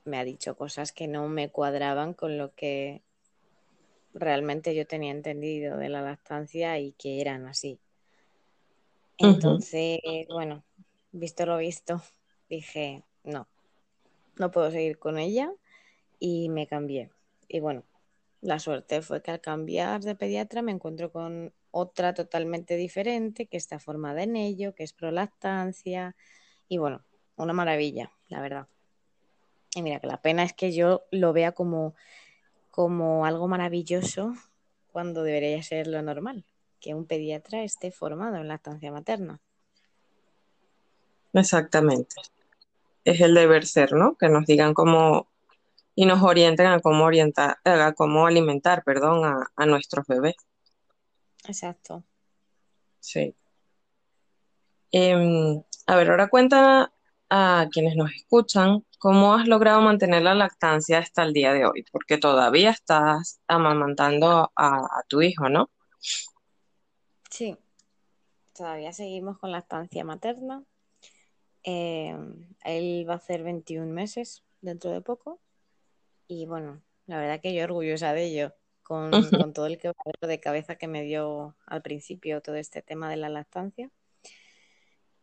me 0.06 0.18
ha 0.18 0.24
dicho 0.24 0.56
cosas 0.56 0.92
que 0.92 1.08
no 1.08 1.28
me 1.28 1.50
cuadraban 1.50 2.14
con 2.14 2.38
lo 2.38 2.54
que 2.54 3.02
realmente 4.14 4.76
yo 4.76 4.86
tenía 4.86 5.12
entendido 5.12 5.78
de 5.78 5.90
la 5.90 6.02
lactancia 6.02 6.78
y 6.80 6.94
que 6.94 7.22
eran 7.22 7.48
así. 7.48 7.80
Entonces, 9.18 10.00
bueno, 10.28 10.64
visto 11.12 11.46
lo 11.46 11.58
visto, 11.58 12.02
dije, 12.50 13.04
no, 13.24 13.48
no 14.38 14.52
puedo 14.52 14.72
seguir 14.72 15.00
con 15.00 15.18
ella 15.18 15.52
y 16.20 16.50
me 16.50 16.68
cambié. 16.68 17.10
Y 17.48 17.60
bueno, 17.60 17.84
la 18.42 18.60
suerte 18.60 19.02
fue 19.02 19.22
que 19.22 19.32
al 19.32 19.42
cambiar 19.42 20.02
de 20.02 20.16
pediatra 20.16 20.62
me 20.62 20.72
encuentro 20.72 21.12
con 21.12 21.54
otra 21.72 22.14
totalmente 22.14 22.76
diferente 22.76 23.48
que 23.48 23.58
está 23.58 23.80
formada 23.80 24.24
en 24.24 24.36
ello, 24.36 24.76
que 24.76 24.84
es 24.84 24.94
prolactancia 24.94 26.16
y 26.68 26.78
bueno, 26.78 27.04
una 27.36 27.54
maravilla, 27.54 28.12
la 28.28 28.42
verdad. 28.42 28.68
Y 29.76 29.82
mira, 29.82 30.00
que 30.00 30.08
la 30.08 30.22
pena 30.22 30.44
es 30.44 30.54
que 30.54 30.72
yo 30.72 31.04
lo 31.12 31.34
vea 31.34 31.54
como, 31.54 31.96
como 32.72 33.26
algo 33.26 33.48
maravilloso 33.48 34.34
cuando 34.92 35.24
debería 35.24 35.62
ser 35.64 35.88
lo 35.88 36.02
normal, 36.02 36.46
que 36.80 36.94
un 36.94 37.06
pediatra 37.06 37.64
esté 37.64 37.92
formado 37.92 38.38
en 38.38 38.48
la 38.48 38.56
estancia 38.56 38.92
materna. 38.92 39.42
Exactamente. 41.34 42.16
Es 43.04 43.20
el 43.20 43.34
deber 43.34 43.66
ser, 43.66 43.94
¿no? 43.94 44.16
Que 44.16 44.30
nos 44.30 44.46
digan 44.46 44.74
cómo 44.74 45.28
y 45.96 46.06
nos 46.06 46.22
orienten 46.24 46.68
a 46.68 46.80
cómo 46.80 47.06
orientar, 47.06 47.58
a 47.64 47.94
cómo 47.94 48.26
alimentar, 48.26 48.84
perdón, 48.84 49.26
a, 49.26 49.52
a 49.56 49.66
nuestros 49.66 50.06
bebés. 50.08 50.36
Exacto. 51.46 52.04
Sí. 53.00 53.36
Em, 54.92 55.62
a 55.88 55.96
ver, 55.96 56.10
ahora 56.10 56.30
cuenta 56.30 56.94
a 57.30 57.68
quienes 57.72 57.96
nos 57.96 58.12
escuchan 58.14 58.86
¿Cómo 59.04 59.34
has 59.34 59.50
logrado 59.50 59.82
mantener 59.82 60.22
la 60.22 60.34
lactancia 60.34 61.00
hasta 61.00 61.24
el 61.24 61.34
día 61.34 61.52
de 61.52 61.66
hoy? 61.66 61.84
Porque 61.92 62.18
todavía 62.18 62.70
estás 62.70 63.42
amamantando 63.50 64.54
a, 64.56 65.04
tu 65.10 65.22
hijo, 65.22 65.50
¿no? 65.50 65.70
Sí, 67.30 67.58
todavía 68.54 68.94
seguimos 68.94 69.38
con 69.40 69.52
lactancia 69.52 70.06
materna. 70.06 70.64
Eh, 71.66 72.16
él 72.64 73.06
va 73.06 73.16
a 73.16 73.18
hacer 73.18 73.44
21 73.44 73.92
meses 73.92 74.46
dentro 74.62 74.92
de 74.92 75.02
poco. 75.02 75.42
Y 76.30 76.46
bueno, 76.46 76.82
la 77.06 77.18
verdad 77.18 77.42
que 77.42 77.54
yo 77.54 77.66
orgullosa 77.66 78.14
de 78.14 78.24
ello, 78.24 78.54
con, 78.84 79.12
con 79.50 79.52
todo 79.52 79.66
el 79.66 79.80
quebradero 79.80 80.28
de 80.30 80.40
cabeza 80.40 80.78
que 80.78 80.88
me 80.88 81.04
dio 81.04 81.58
al 81.66 81.82
principio 81.82 82.42
todo 82.42 82.56
este 82.56 82.82
tema 82.82 83.10
de 83.10 83.18
la 83.18 83.28
lactancia. 83.28 83.92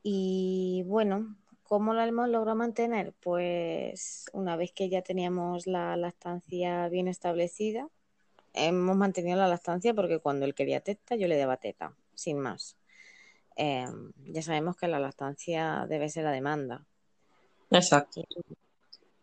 Y 0.03 0.83
bueno, 0.85 1.35
¿Cómo 1.71 1.95
lo 1.95 2.03
hemos 2.03 2.29
logrado 2.29 2.57
mantener? 2.57 3.15
Pues 3.21 4.25
una 4.33 4.57
vez 4.57 4.73
que 4.73 4.89
ya 4.89 5.03
teníamos 5.03 5.69
la 5.69 5.97
lactancia 5.97 6.89
bien 6.89 7.07
establecida, 7.07 7.89
hemos 8.55 8.97
mantenido 8.97 9.37
la 9.37 9.47
lactancia 9.47 9.95
porque 9.95 10.19
cuando 10.19 10.47
él 10.47 10.55
quería 10.57 10.81
teta, 10.81 11.15
yo 11.15 11.29
le 11.29 11.37
daba 11.37 11.59
teta, 11.59 11.95
sin 12.13 12.41
más. 12.41 12.77
Em, 13.55 14.11
ya 14.25 14.43
sabemos 14.43 14.77
que 14.77 14.89
la 14.89 14.99
lactancia 14.99 15.87
debe 15.89 16.09
ser 16.09 16.25
la 16.25 16.33
demanda. 16.33 16.85
Exacto. 17.71 18.25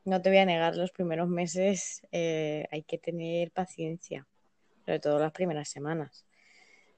No 0.05 0.21
te 0.21 0.29
voy 0.29 0.37
a 0.37 0.45
negar, 0.45 0.77
los 0.77 0.91
primeros 0.91 1.27
meses 1.27 2.07
eh, 2.13 2.65
hay 2.71 2.83
que 2.83 2.97
tener 2.97 3.51
paciencia, 3.51 4.25
sobre 4.85 5.01
todo 5.01 5.19
las 5.19 5.33
primeras 5.33 5.67
semanas, 5.67 6.25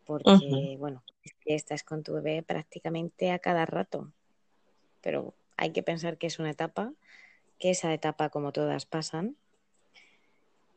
porque, 0.06 0.76
bueno, 0.78 1.04
estás 1.44 1.82
con 1.82 2.04
tu 2.04 2.14
bebé 2.14 2.44
prácticamente 2.44 3.32
a 3.32 3.40
cada 3.40 3.66
rato, 3.66 4.14
pero 5.02 5.34
hay 5.60 5.72
que 5.72 5.84
pensar 5.84 6.18
que 6.18 6.28
es 6.28 6.40
una 6.40 6.52
etapa, 6.52 6.94
que 7.60 7.70
esa 7.70 7.94
etapa 7.94 8.30
como 8.30 8.54
todas 8.54 8.86
pasan 8.86 9.36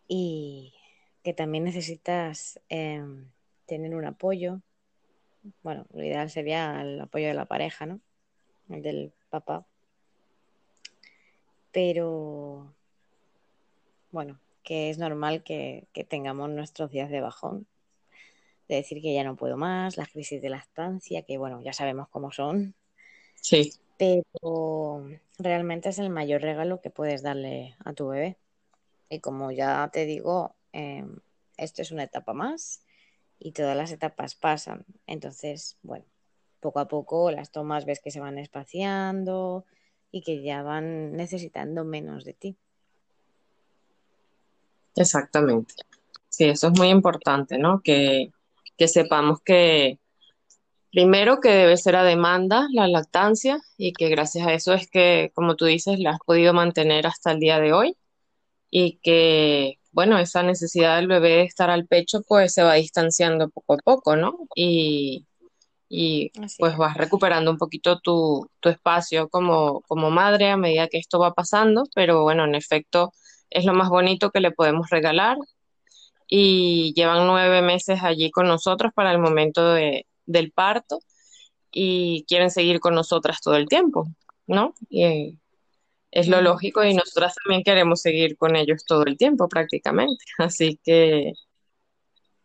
y 0.08 0.74
que 1.22 1.32
también 1.32 1.62
necesitas 1.62 2.60
em, 2.68 3.30
tener 3.66 3.94
un 3.94 4.04
apoyo. 4.04 4.60
Bueno, 5.62 5.86
lo 5.92 6.02
ideal 6.02 6.30
sería 6.30 6.82
el 6.82 7.00
apoyo 7.00 7.28
de 7.28 7.34
la 7.34 7.44
pareja, 7.44 7.86
¿no? 7.86 8.00
El 8.68 8.82
del 8.82 9.12
papá. 9.30 9.64
Pero, 11.70 12.74
bueno, 14.10 14.40
que 14.64 14.90
es 14.90 14.98
normal 14.98 15.44
que, 15.44 15.86
que 15.92 16.02
tengamos 16.02 16.50
nuestros 16.50 16.90
días 16.90 17.08
de 17.08 17.20
bajón, 17.20 17.66
de 18.68 18.76
decir 18.76 19.00
que 19.00 19.14
ya 19.14 19.22
no 19.22 19.36
puedo 19.36 19.56
más, 19.56 19.96
las 19.96 20.08
crisis 20.08 20.42
de 20.42 20.50
la 20.50 20.58
estancia, 20.58 21.22
que 21.22 21.38
bueno, 21.38 21.62
ya 21.62 21.72
sabemos 21.72 22.08
cómo 22.08 22.32
son. 22.32 22.74
Sí 23.36 23.72
pero 23.98 25.06
realmente 25.38 25.88
es 25.88 25.98
el 25.98 26.10
mayor 26.10 26.42
regalo 26.42 26.80
que 26.80 26.90
puedes 26.90 27.22
darle 27.22 27.76
a 27.84 27.92
tu 27.92 28.08
bebé. 28.08 28.38
Y 29.08 29.20
como 29.20 29.50
ya 29.50 29.88
te 29.92 30.06
digo, 30.06 30.54
em, 30.72 31.18
esto 31.56 31.82
es 31.82 31.90
una 31.90 32.04
etapa 32.04 32.32
más 32.32 32.82
y 33.38 33.52
todas 33.52 33.76
las 33.76 33.92
etapas 33.92 34.34
pasan. 34.34 34.84
Entonces, 35.06 35.76
bueno, 35.82 36.04
poco 36.60 36.80
a 36.80 36.88
poco 36.88 37.30
las 37.30 37.50
tomas 37.50 37.84
ves 37.84 38.00
que 38.00 38.10
se 38.10 38.20
van 38.20 38.38
espaciando 38.38 39.64
y 40.10 40.22
que 40.22 40.42
ya 40.42 40.62
van 40.62 41.16
necesitando 41.16 41.84
menos 41.84 42.24
de 42.24 42.34
ti. 42.34 42.56
Exactamente. 44.94 45.74
Sí, 46.28 46.44
eso 46.44 46.68
es 46.68 46.78
muy 46.78 46.88
importante, 46.88 47.58
¿no? 47.58 47.80
Que, 47.82 48.30
que 48.76 48.88
sepamos 48.88 49.40
que, 49.42 49.98
Primero 50.92 51.40
que 51.40 51.48
debe 51.48 51.78
ser 51.78 51.96
a 51.96 52.04
demanda 52.04 52.68
la 52.70 52.86
lactancia 52.86 53.58
y 53.78 53.94
que 53.94 54.10
gracias 54.10 54.46
a 54.46 54.52
eso 54.52 54.74
es 54.74 54.90
que, 54.90 55.32
como 55.34 55.56
tú 55.56 55.64
dices, 55.64 55.98
la 55.98 56.10
has 56.10 56.18
podido 56.26 56.52
mantener 56.52 57.06
hasta 57.06 57.32
el 57.32 57.40
día 57.40 57.58
de 57.60 57.72
hoy 57.72 57.96
y 58.70 58.98
que, 59.02 59.78
bueno, 59.92 60.18
esa 60.18 60.42
necesidad 60.42 60.96
del 60.96 61.08
bebé 61.08 61.30
de 61.30 61.42
estar 61.44 61.70
al 61.70 61.86
pecho 61.86 62.22
pues 62.28 62.52
se 62.52 62.62
va 62.62 62.74
distanciando 62.74 63.48
poco 63.48 63.74
a 63.74 63.78
poco, 63.78 64.16
¿no? 64.16 64.36
Y, 64.54 65.26
y 65.88 66.30
pues 66.58 66.72
es. 66.74 66.78
vas 66.78 66.96
recuperando 66.98 67.50
un 67.50 67.58
poquito 67.58 67.98
tu, 68.00 68.50
tu 68.60 68.68
espacio 68.68 69.30
como, 69.30 69.80
como 69.88 70.10
madre 70.10 70.50
a 70.50 70.58
medida 70.58 70.88
que 70.88 70.98
esto 70.98 71.18
va 71.18 71.32
pasando, 71.32 71.84
pero 71.94 72.22
bueno, 72.22 72.44
en 72.44 72.54
efecto 72.54 73.12
es 73.48 73.64
lo 73.64 73.72
más 73.72 73.88
bonito 73.88 74.30
que 74.30 74.40
le 74.40 74.52
podemos 74.52 74.90
regalar 74.90 75.38
y 76.26 76.92
llevan 76.94 77.26
nueve 77.26 77.62
meses 77.62 78.02
allí 78.02 78.30
con 78.30 78.46
nosotros 78.46 78.92
para 78.94 79.12
el 79.12 79.18
momento 79.18 79.72
de, 79.74 80.06
del 80.26 80.52
parto 80.52 81.00
y 81.70 82.24
quieren 82.28 82.50
seguir 82.50 82.80
con 82.80 82.94
nosotras 82.94 83.40
todo 83.40 83.56
el 83.56 83.68
tiempo, 83.68 84.06
¿no? 84.46 84.74
Y 84.88 85.04
eh, 85.04 85.38
es 86.10 86.28
lo 86.28 86.42
lógico 86.42 86.84
y 86.84 86.94
nosotras 86.94 87.34
también 87.42 87.64
queremos 87.64 88.02
seguir 88.02 88.36
con 88.36 88.54
ellos 88.54 88.84
todo 88.84 89.04
el 89.04 89.16
tiempo 89.16 89.48
prácticamente. 89.48 90.24
Así 90.38 90.78
que 90.84 91.32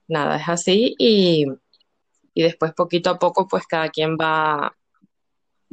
nada, 0.08 0.38
es 0.38 0.48
así 0.48 0.96
y, 0.98 1.46
y 2.34 2.44
después 2.44 2.74
poquito 2.74 3.10
a 3.10 3.20
poco 3.20 3.46
pues 3.46 3.68
cada 3.68 3.90
quien 3.90 4.16
va, 4.16 4.74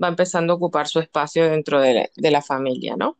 va 0.02 0.08
empezando 0.08 0.52
a 0.52 0.56
ocupar 0.56 0.88
su 0.88 0.98
espacio 0.98 1.48
dentro 1.48 1.80
de 1.80 1.94
la, 1.94 2.10
de 2.16 2.30
la 2.32 2.42
familia, 2.42 2.96
¿no? 2.96 3.16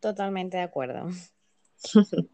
Totalmente 0.00 0.56
de 0.56 0.64
acuerdo. 0.64 1.08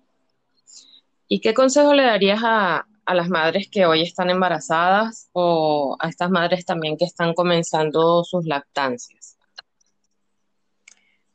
¿Y 1.29 1.41
qué 1.41 1.53
consejo 1.53 1.93
le 1.93 2.05
darías 2.05 2.41
a, 2.43 2.87
a 3.05 3.15
las 3.15 3.29
madres 3.29 3.69
que 3.69 3.87
hoy 3.87 4.03
están 4.03 4.31
embarazadas 4.31 5.29
o 5.33 5.97
a 5.99 6.09
estas 6.09 6.31
madres 6.31 6.65
también 6.65 6.97
que 6.97 7.05
están 7.05 7.35
comenzando 7.35 8.25
sus 8.25 8.47
lactancias? 8.47 9.37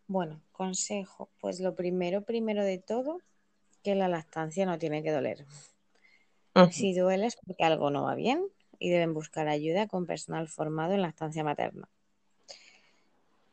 Bueno, 0.08 0.42
consejo. 0.52 1.30
Pues 1.40 1.60
lo 1.60 1.76
primero, 1.76 2.22
primero 2.24 2.64
de 2.64 2.78
todo, 2.78 3.20
que 3.84 3.96
la 3.96 4.08
lactancia 4.08 4.66
no 4.66 4.78
tiene 4.78 5.04
que 5.04 5.12
doler. 5.12 5.46
Si 6.72 6.96
duele 6.96 7.28
es 7.28 7.36
porque 7.36 7.64
algo 7.64 7.92
no 7.92 8.04
va 8.04 8.16
bien 8.16 8.44
y 8.80 8.90
deben 8.90 9.14
buscar 9.14 9.48
ayuda 9.48 9.88
con 9.88 10.08
personal 10.08 10.48
formado 10.48 10.94
en 10.94 11.04
lactancia 11.04 11.44
materna. 11.44 11.88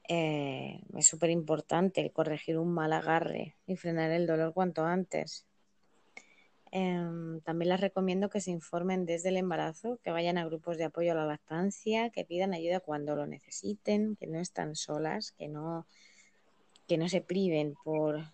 Eh, 0.08 0.80
es 0.96 1.06
súper 1.06 1.30
importante 1.30 2.00
el 2.00 2.12
corregir 2.12 2.58
un 2.58 2.72
mal 2.72 2.92
agarre 2.92 3.56
y 3.66 3.76
frenar 3.76 4.10
el 4.10 4.26
dolor 4.26 4.54
cuanto 4.54 4.84
antes. 4.84 5.46
Em, 6.70 7.33
también 7.44 7.68
les 7.68 7.80
recomiendo 7.80 8.30
que 8.30 8.40
se 8.40 8.50
informen 8.50 9.04
desde 9.04 9.28
el 9.28 9.36
embarazo, 9.36 9.98
que 10.02 10.10
vayan 10.10 10.38
a 10.38 10.46
grupos 10.46 10.78
de 10.78 10.84
apoyo 10.84 11.12
a 11.12 11.14
la 11.14 11.26
lactancia, 11.26 12.10
que 12.10 12.24
pidan 12.24 12.54
ayuda 12.54 12.80
cuando 12.80 13.14
lo 13.14 13.26
necesiten, 13.26 14.16
que 14.16 14.26
no 14.26 14.40
están 14.40 14.74
solas, 14.74 15.32
que 15.32 15.48
no, 15.48 15.86
que 16.88 16.96
no 16.96 17.08
se 17.08 17.20
priven 17.20 17.74
por, 17.84 18.24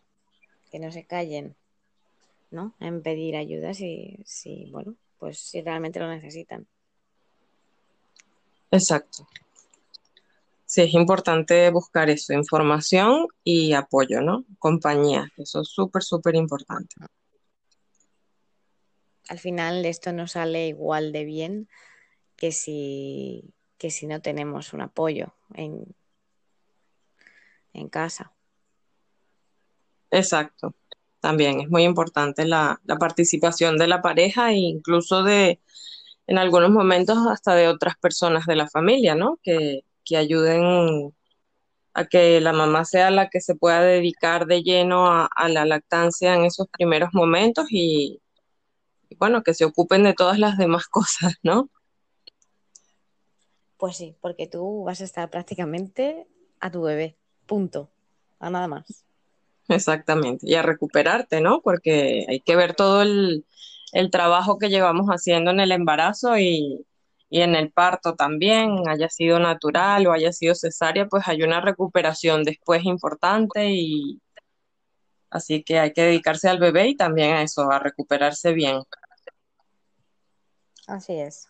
que 0.70 0.78
no 0.78 0.92
se 0.92 1.04
callen, 1.04 1.56
¿no? 2.50 2.74
En 2.80 3.02
pedir 3.02 3.36
ayuda 3.36 3.74
si, 3.74 4.18
si, 4.24 4.70
bueno, 4.70 4.94
pues 5.18 5.38
si 5.40 5.60
realmente 5.60 5.98
lo 5.98 6.08
necesitan. 6.08 6.66
Exacto. 8.70 9.26
Sí, 10.64 10.82
es 10.82 10.94
importante 10.94 11.68
buscar 11.70 12.08
eso, 12.10 12.32
información 12.32 13.26
y 13.42 13.72
apoyo, 13.72 14.20
¿no? 14.20 14.44
Compañía, 14.60 15.28
eso 15.36 15.62
es 15.62 15.68
súper, 15.68 16.04
súper 16.04 16.36
importante. 16.36 16.94
Al 19.30 19.38
final 19.38 19.86
esto 19.86 20.12
no 20.12 20.26
sale 20.26 20.66
igual 20.66 21.12
de 21.12 21.24
bien 21.24 21.68
que 22.34 22.50
si, 22.50 23.54
que 23.78 23.92
si 23.92 24.08
no 24.08 24.20
tenemos 24.20 24.72
un 24.72 24.80
apoyo 24.80 25.34
en, 25.54 25.94
en 27.72 27.88
casa. 27.88 28.32
Exacto. 30.10 30.74
También 31.20 31.60
es 31.60 31.68
muy 31.70 31.84
importante 31.84 32.44
la, 32.44 32.80
la 32.84 32.96
participación 32.96 33.78
de 33.78 33.86
la 33.86 34.02
pareja 34.02 34.50
e 34.50 34.56
incluso 34.56 35.22
de, 35.22 35.60
en 36.26 36.38
algunos 36.38 36.70
momentos, 36.70 37.16
hasta 37.28 37.54
de 37.54 37.68
otras 37.68 37.96
personas 37.98 38.46
de 38.46 38.56
la 38.56 38.68
familia, 38.68 39.14
¿no? 39.14 39.38
Que, 39.44 39.84
que 40.04 40.16
ayuden 40.16 41.14
a 41.94 42.04
que 42.06 42.40
la 42.40 42.52
mamá 42.52 42.84
sea 42.84 43.12
la 43.12 43.28
que 43.28 43.40
se 43.40 43.54
pueda 43.54 43.80
dedicar 43.80 44.46
de 44.46 44.64
lleno 44.64 45.06
a, 45.06 45.48
la 45.48 45.64
lactancia 45.66 46.34
en 46.34 46.46
esos 46.46 46.66
primeros 46.66 47.10
momentos 47.12 47.66
y, 47.70 48.20
bueno, 49.18 49.42
que 49.42 49.54
se 49.54 49.64
ocupen 49.64 50.02
de 50.02 50.14
todas 50.14 50.38
las 50.38 50.58
demás 50.58 50.86
cosas, 50.88 51.34
¿no? 51.42 51.70
Pues 53.76 53.96
sí, 53.96 54.14
porque 54.20 54.46
tú 54.46 54.84
vas 54.84 55.00
a 55.00 55.04
estar 55.04 55.30
prácticamente 55.30 56.26
a 56.60 56.70
tu 56.70 56.82
bebé, 56.82 57.16
punto, 57.46 57.90
a 58.38 58.50
nada 58.50 58.68
más. 58.68 59.04
Exactamente. 59.68 60.46
Y 60.46 60.54
a 60.54 60.62
recuperarte, 60.62 61.40
¿no? 61.40 61.62
Porque 61.62 62.26
hay 62.28 62.40
que 62.40 62.56
ver 62.56 62.74
todo 62.74 63.02
el, 63.02 63.46
el 63.92 64.10
trabajo 64.10 64.58
que 64.58 64.68
llevamos 64.68 65.06
haciendo 65.08 65.50
en 65.50 65.60
el 65.60 65.72
embarazo 65.72 66.36
y, 66.38 66.84
y 67.30 67.42
en 67.42 67.54
el 67.54 67.70
parto 67.70 68.16
también, 68.16 68.88
haya 68.88 69.08
sido 69.08 69.38
natural 69.38 70.06
o 70.08 70.12
haya 70.12 70.32
sido 70.32 70.54
cesárea, 70.56 71.06
pues 71.06 71.26
hay 71.28 71.42
una 71.42 71.60
recuperación 71.60 72.42
después 72.42 72.84
importante 72.84 73.70
y 73.70 74.20
así 75.30 75.62
que 75.62 75.78
hay 75.78 75.92
que 75.92 76.02
dedicarse 76.02 76.48
al 76.48 76.58
bebé 76.58 76.88
y 76.88 76.96
también 76.96 77.34
a 77.34 77.42
eso, 77.42 77.70
a 77.70 77.78
recuperarse 77.78 78.52
bien. 78.52 78.82
Así 80.90 81.12
es. 81.14 81.48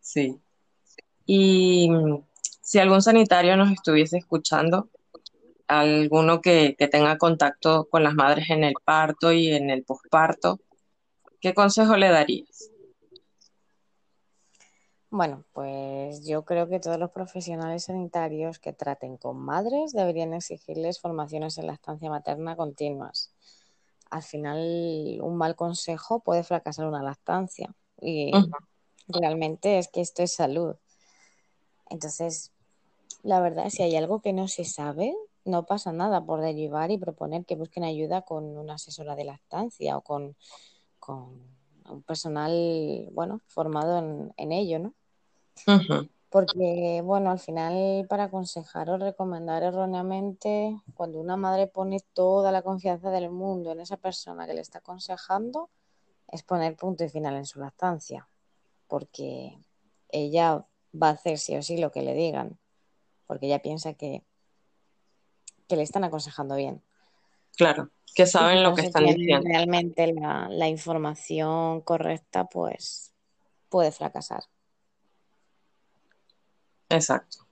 Sí. 0.00 0.40
Y 1.24 1.90
mm, 1.90 2.22
si 2.62 2.78
algún 2.78 3.02
sanitario 3.02 3.56
nos 3.56 3.72
estuviese 3.72 4.18
escuchando, 4.18 4.88
alguno 5.66 6.40
que, 6.40 6.76
que 6.78 6.86
tenga 6.86 7.18
contacto 7.18 7.88
con 7.90 8.04
las 8.04 8.14
madres 8.14 8.48
en 8.50 8.62
el 8.62 8.74
parto 8.84 9.32
y 9.32 9.48
en 9.48 9.70
el 9.70 9.82
posparto, 9.82 10.60
¿qué 11.40 11.52
consejo 11.52 11.96
le 11.96 12.10
darías? 12.10 12.70
Bueno, 15.10 15.44
pues 15.52 16.24
yo 16.24 16.44
creo 16.44 16.68
que 16.68 16.78
todos 16.78 16.98
los 16.98 17.10
profesionales 17.10 17.84
sanitarios 17.84 18.60
que 18.60 18.72
traten 18.72 19.16
con 19.16 19.38
madres 19.38 19.92
deberían 19.92 20.32
exigirles 20.32 21.00
formaciones 21.00 21.58
en 21.58 21.66
lactancia 21.66 22.08
materna 22.08 22.54
continuas. 22.54 23.32
Al 24.10 24.22
final, 24.22 25.18
un 25.22 25.36
mal 25.36 25.56
consejo 25.56 26.20
puede 26.20 26.44
fracasar 26.44 26.86
una 26.86 27.02
lactancia 27.02 27.74
y 28.00 28.30
realmente 29.08 29.78
es 29.78 29.88
que 29.88 30.00
esto 30.00 30.22
es 30.22 30.32
salud. 30.32 30.76
Entonces, 31.90 32.52
la 33.22 33.40
verdad, 33.40 33.70
si 33.70 33.82
hay 33.82 33.96
algo 33.96 34.20
que 34.20 34.32
no 34.32 34.48
se 34.48 34.64
sabe, 34.64 35.14
no 35.44 35.64
pasa 35.66 35.92
nada 35.92 36.24
por 36.24 36.40
derivar 36.40 36.90
y 36.90 36.98
proponer 36.98 37.44
que 37.44 37.56
busquen 37.56 37.84
ayuda 37.84 38.22
con 38.22 38.56
una 38.56 38.74
asesora 38.74 39.14
de 39.14 39.24
lactancia 39.24 39.96
o 39.96 40.00
con, 40.00 40.36
con 40.98 41.40
un 41.88 42.02
personal, 42.02 43.08
bueno, 43.12 43.40
formado 43.46 43.98
en, 43.98 44.32
en 44.36 44.52
ello, 44.52 44.78
¿no? 44.78 44.94
Porque, 46.28 47.00
bueno, 47.04 47.30
al 47.30 47.38
final 47.38 48.06
para 48.08 48.24
aconsejar 48.24 48.90
o 48.90 48.98
recomendar 48.98 49.62
erróneamente, 49.62 50.76
cuando 50.94 51.20
una 51.20 51.36
madre 51.36 51.68
pone 51.68 52.00
toda 52.12 52.52
la 52.52 52.62
confianza 52.62 53.10
del 53.10 53.30
mundo 53.30 53.70
en 53.70 53.80
esa 53.80 53.96
persona 53.96 54.46
que 54.46 54.54
le 54.54 54.60
está 54.60 54.78
aconsejando, 54.78 55.70
es 56.28 56.42
poner 56.42 56.76
punto 56.76 57.04
y 57.04 57.08
final 57.08 57.36
en 57.36 57.46
su 57.46 57.60
lactancia, 57.60 58.28
porque 58.88 59.58
ella 60.08 60.66
va 60.94 61.08
a 61.08 61.12
hacer 61.12 61.38
sí 61.38 61.56
o 61.56 61.62
sí 61.62 61.76
lo 61.78 61.92
que 61.92 62.02
le 62.02 62.14
digan, 62.14 62.58
porque 63.26 63.46
ella 63.46 63.62
piensa 63.62 63.94
que, 63.94 64.22
que 65.68 65.76
le 65.76 65.82
están 65.82 66.04
aconsejando 66.04 66.56
bien. 66.56 66.82
claro, 67.56 67.90
que 68.14 68.26
saben 68.26 68.62
lo 68.62 68.74
que 68.74 68.82
están 68.82 69.04
diciendo. 69.04 69.46
realmente 69.46 70.12
la, 70.12 70.48
la 70.48 70.68
información 70.68 71.82
correcta, 71.82 72.46
pues 72.46 73.12
puede 73.68 73.92
fracasar. 73.92 74.44
Exacto. 76.88 77.46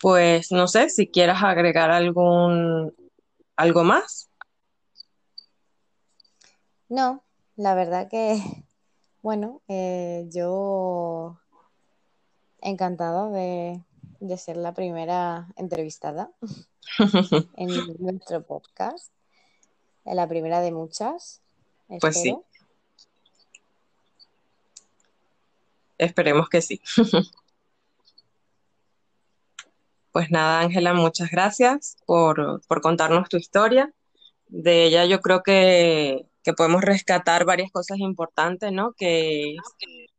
Pues 0.00 0.52
no 0.52 0.68
sé 0.68 0.90
si 0.90 1.08
quieras 1.08 1.42
agregar 1.42 1.90
algún 1.90 2.94
algo 3.56 3.84
más. 3.84 4.30
No, 6.88 7.24
la 7.56 7.74
verdad 7.74 8.08
que, 8.08 8.40
bueno, 9.22 9.62
eh, 9.68 10.26
yo 10.30 11.38
encantada 12.60 13.30
de, 13.30 13.82
de 14.20 14.36
ser 14.36 14.56
la 14.56 14.74
primera 14.74 15.48
entrevistada 15.56 16.30
en 17.56 17.68
nuestro 17.98 18.42
podcast, 18.42 19.12
la 20.04 20.26
primera 20.28 20.60
de 20.60 20.72
muchas, 20.72 21.40
Pues 22.00 22.20
sí, 22.20 22.36
esperemos 25.98 26.48
que 26.48 26.62
sí. 26.62 26.80
Pues 30.10 30.30
nada, 30.30 30.60
Ángela, 30.60 30.94
muchas 30.94 31.30
gracias 31.30 31.96
por, 32.06 32.60
por 32.66 32.80
contarnos 32.80 33.28
tu 33.28 33.36
historia. 33.36 33.92
De 34.48 34.84
ella 34.84 35.04
yo 35.04 35.20
creo 35.20 35.42
que, 35.42 36.27
que 36.42 36.52
podemos 36.52 36.82
rescatar 36.82 37.44
varias 37.44 37.70
cosas 37.70 37.98
importantes, 37.98 38.72
¿no? 38.72 38.92
Que 38.92 39.56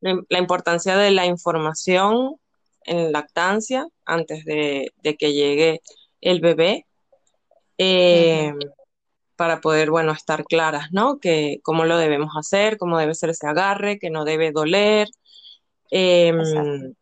la 0.02 0.40
importancia 0.40 0.96
de 0.98 1.12
la 1.12 1.26
información 1.26 2.36
en 2.84 3.12
lactancia 3.12 3.88
antes 4.06 4.46
de, 4.46 4.92
que 5.04 5.34
llegue 5.34 5.82
el 6.22 6.42
bebé, 6.42 6.86
eh, 7.78 8.54
para 9.36 9.62
poder, 9.62 9.90
bueno, 9.90 10.12
estar 10.12 10.44
claras, 10.44 10.92
¿no? 10.92 11.18
Que 11.18 11.62
cómo 11.64 11.86
lo 11.86 11.98
debemos 11.98 12.34
hacer, 12.38 12.78
cómo 12.78 12.98
debe 12.98 13.16
ser 13.16 13.30
ese 13.30 13.48
agarre, 13.48 13.98
que 13.98 14.10
no 14.10 14.26
debe 14.26 14.52
doler. 14.52 15.08
Em, 15.90 16.94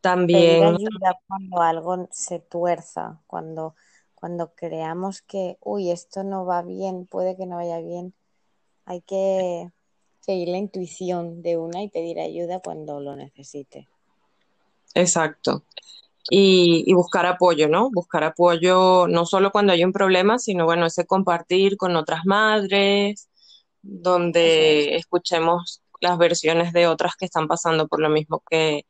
también... 0.00 0.64
ayuda 0.64 1.18
cuando 1.28 1.60
algo 1.60 2.08
se 2.10 2.38
tuerza, 2.40 3.20
cuando, 3.26 3.74
cuando 4.22 4.52
creamos 4.54 5.20
que, 5.20 5.58
uy, 5.60 5.90
esto 5.90 6.22
no 6.22 6.46
va 6.46 6.62
bien, 6.62 7.06
puede 7.06 7.36
que 7.36 7.44
no 7.44 7.56
vaya 7.56 7.80
bien. 7.80 8.14
Hay 8.84 9.00
que 9.00 9.72
seguir 10.20 10.46
la 10.46 10.58
intuición 10.58 11.42
de 11.42 11.58
una 11.58 11.82
y 11.82 11.88
pedir 11.88 12.20
ayuda 12.20 12.60
cuando 12.60 13.00
lo 13.00 13.16
necesite. 13.16 13.88
Exacto. 14.94 15.64
Y, 16.30 16.94
buscar 16.94 17.26
apoyo, 17.26 17.68
¿no? 17.68 17.90
Buscar 17.90 18.22
apoyo 18.22 19.08
no 19.08 19.26
solo 19.26 19.50
cuando 19.50 19.72
hay 19.72 19.82
un 19.82 19.92
problema, 19.92 20.38
sino 20.38 20.66
bueno, 20.66 20.86
ese 20.86 21.04
compartir 21.04 21.76
con 21.76 21.96
otras 21.96 22.20
madres, 22.24 23.28
donde 23.82 24.94
escuchemos 24.94 25.82
las 26.00 26.16
versiones 26.16 26.72
de 26.72 26.86
otras 26.86 27.16
que 27.16 27.24
están 27.24 27.48
pasando 27.48 27.88
por 27.88 28.00
lo 28.00 28.08
mismo 28.08 28.40
que, 28.48 28.84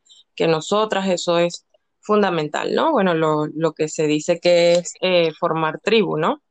nosotras, 0.47 1.09
eso 1.09 1.39
es 1.39 1.65
fundamental, 2.03 2.75
¿no? 2.75 2.91
Bueno, 2.91 3.13
lo, 3.13 3.73
que 3.73 3.87
se 3.87 4.05
dice 4.05 4.39
que 4.39 4.73
es 4.73 4.93
eh, 5.01 5.31
formar 5.39 5.79
tribu, 5.79 6.17
¿no? 6.17 6.41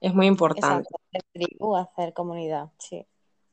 Es 0.00 0.14
muy 0.14 0.26
importante. 0.26 0.88
hacer 1.10 1.22
tribu, 1.32 1.76
hacer 1.76 2.12
comunidad, 2.14 2.70
sí. 2.78 3.04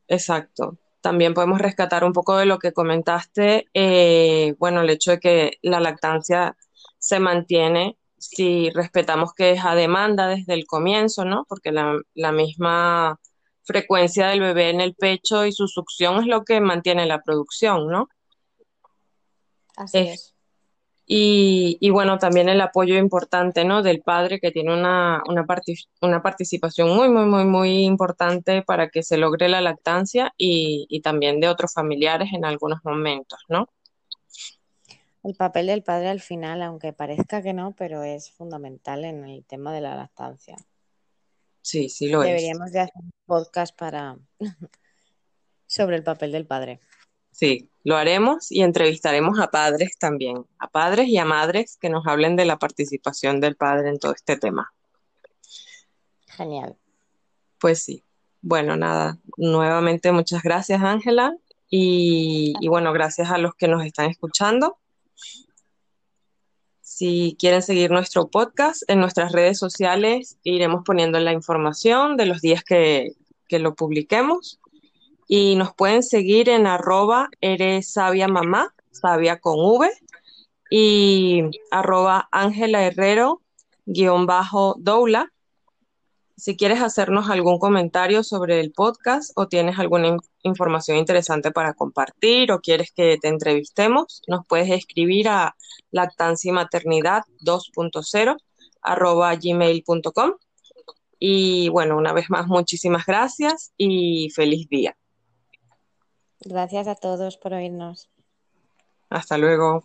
Exacto. 0.07 0.77
También 1.01 1.33
podemos 1.33 1.59
rescatar 1.59 2.03
un 2.03 2.13
poco 2.13 2.37
de 2.37 2.45
lo 2.45 2.59
que 2.59 2.71
comentaste, 2.71 3.67
eh, 3.73 4.55
bueno, 4.57 4.81
el 4.81 4.89
hecho 4.89 5.11
de 5.11 5.19
que 5.19 5.57
la 5.61 5.79
lactancia 5.79 6.55
se 6.97 7.19
mantiene 7.19 7.97
si 8.17 8.69
respetamos 8.71 9.33
que 9.33 9.51
es 9.51 9.63
a 9.63 9.75
demanda 9.75 10.27
desde 10.27 10.53
el 10.53 10.65
comienzo, 10.65 11.25
¿no? 11.25 11.45
Porque 11.47 11.71
la, 11.71 12.31
misma 12.31 13.19
frecuencia 13.63 14.27
del 14.27 14.39
bebé 14.39 14.69
en 14.69 14.81
el 14.81 14.95
pecho 14.95 15.45
y 15.45 15.51
su 15.51 15.67
succión 15.67 16.21
es 16.21 16.27
lo 16.27 16.43
que 16.43 16.59
mantiene 16.61 17.05
la 17.05 17.21
producción, 17.21 17.87
¿no? 17.87 18.07
Así 19.75 19.97
es. 19.99 20.34
Y, 21.07 21.89
bueno, 21.91 22.17
también 22.17 22.49
el 22.49 22.59
apoyo 22.61 22.97
importante, 22.97 23.63
¿no? 23.63 23.83
Del 23.83 24.01
padre 24.01 24.39
que 24.39 24.51
tiene 24.51 24.73
una, 24.73 25.21
una, 25.27 25.45
una 26.01 26.21
participación 26.23 26.95
muy, 26.95 27.09
muy, 27.09 27.25
muy, 27.25 27.45
muy 27.45 27.83
importante 27.83 28.63
para 28.63 28.89
que 28.89 29.03
se 29.03 29.17
logre 29.17 29.47
la 29.47 29.61
lactancia 29.61 30.33
y, 30.37 30.87
y 30.89 31.01
también 31.01 31.39
de 31.39 31.47
otros 31.47 31.73
familiares 31.73 32.29
en 32.33 32.43
algunos 32.43 32.79
momentos, 32.83 33.39
¿no? 33.49 33.69
El 35.25 35.35
papel 35.35 35.67
del 35.67 35.81
padre 35.81 36.09
al 36.09 36.21
final, 36.21 36.61
aunque 36.61 36.93
parezca 36.93 37.41
que 37.41 37.53
no, 37.53 37.73
pero 37.75 38.03
es 38.03 38.31
fundamental 38.31 39.05
en 39.05 39.25
el 39.25 39.43
tema 39.43 39.73
de 39.73 39.81
la 39.81 39.95
lactancia. 39.95 40.55
Sí, 41.61 41.89
sí 41.89 42.09
lo 42.09 42.21
es. 42.21 42.27
Deberíamos 42.27 42.71
de 42.71 42.81
hacer 42.81 43.01
un 43.01 43.11
podcast 43.25 43.75
para 43.75 44.17
sobre 45.65 45.95
el 45.95 46.03
papel 46.03 46.31
del 46.31 46.45
padre. 46.45 46.79
Sí, 47.35 47.69
lo 47.83 47.97
haremos 47.97 48.49
y 48.49 48.61
entrevistaremos 48.61 49.39
a 49.41 49.51
padres 49.51 49.97
también, 49.97 50.45
a 50.57 50.69
padres 50.69 51.09
y 51.09 51.17
a 51.17 51.25
madres 51.25 51.77
que 51.81 51.89
nos 51.89 52.07
hablen 52.07 52.37
de 52.37 52.45
la 52.45 52.57
participación 52.57 53.41
del 53.41 53.57
padre 53.57 53.89
en 53.89 53.99
todo 53.99 54.13
este 54.13 54.37
tema. 54.37 54.71
Genial. 56.27 56.77
Pues 57.59 57.83
sí. 57.83 58.03
Bueno, 58.41 58.77
nada, 58.77 59.17
nuevamente 59.35 60.13
muchas 60.13 60.43
gracias 60.43 60.81
Ángela 60.81 61.35
y, 61.69 62.53
y 62.61 62.69
bueno, 62.69 62.93
gracias 62.93 63.29
a 63.29 63.37
los 63.37 63.53
que 63.55 63.67
nos 63.67 63.83
están 63.83 64.09
escuchando. 64.09 64.77
Si 66.79 67.35
quieren 67.37 67.61
seguir 67.61 67.91
nuestro 67.91 68.29
podcast 68.29 68.89
en 68.89 69.01
nuestras 69.01 69.33
redes 69.33 69.59
sociales, 69.59 70.37
iremos 70.43 70.83
poniendo 70.85 71.19
la 71.19 71.33
información 71.33 72.15
de 72.15 72.27
los 72.27 72.39
días 72.39 72.63
que, 72.63 73.11
que 73.49 73.59
lo 73.59 73.75
publiquemos 73.75 74.61
y 75.27 75.55
nos 75.55 75.73
pueden 75.73 76.03
seguir 76.03 76.49
en 76.49 76.67
arroba 76.67 77.29
eres 77.41 77.91
sabia 77.91 78.27
mamá, 78.27 78.73
sabia 78.91 79.39
con 79.39 79.55
V, 79.57 79.89
y 80.69 81.43
arroba 81.71 82.27
Ángela 82.31 82.83
Herrero 82.83 83.41
guion 83.85 84.25
bajo 84.25 84.75
doula. 84.79 85.31
Si 86.37 86.57
quieres 86.57 86.81
hacernos 86.81 87.29
algún 87.29 87.59
comentario 87.59 88.21
sobre 88.23 88.59
el 88.59 88.73
podcast 88.73 89.31
o 89.35 89.47
tienes 89.47 89.79
alguna 89.79 90.17
información 90.43 90.97
interesante 90.97 91.51
para 91.51 91.73
compartir 91.73 92.51
o 92.51 92.59
quieres 92.59 92.91
que 92.91 93.17
te 93.21 93.29
entrevistemos, 93.29 94.21
nos 94.27 94.45
puedes 94.45 94.69
escribir 94.69 95.29
a 95.29 95.55
lactancia 95.91 96.49
y 96.49 96.51
maternidad 96.51 97.23
2.0 97.45 98.37
arroba 98.81 99.33
gmail.com. 99.35 100.33
Y 101.19 101.69
bueno, 101.69 101.97
una 101.97 102.11
vez 102.11 102.29
más, 102.29 102.47
muchísimas 102.47 103.05
gracias 103.05 103.71
y 103.77 104.29
feliz 104.35 104.67
día. 104.67 104.97
Gracias 106.41 106.87
a 106.87 106.95
todos 106.95 107.37
por 107.37 107.53
oírnos. 107.53 108.09
Hasta 109.09 109.37
luego. 109.37 109.83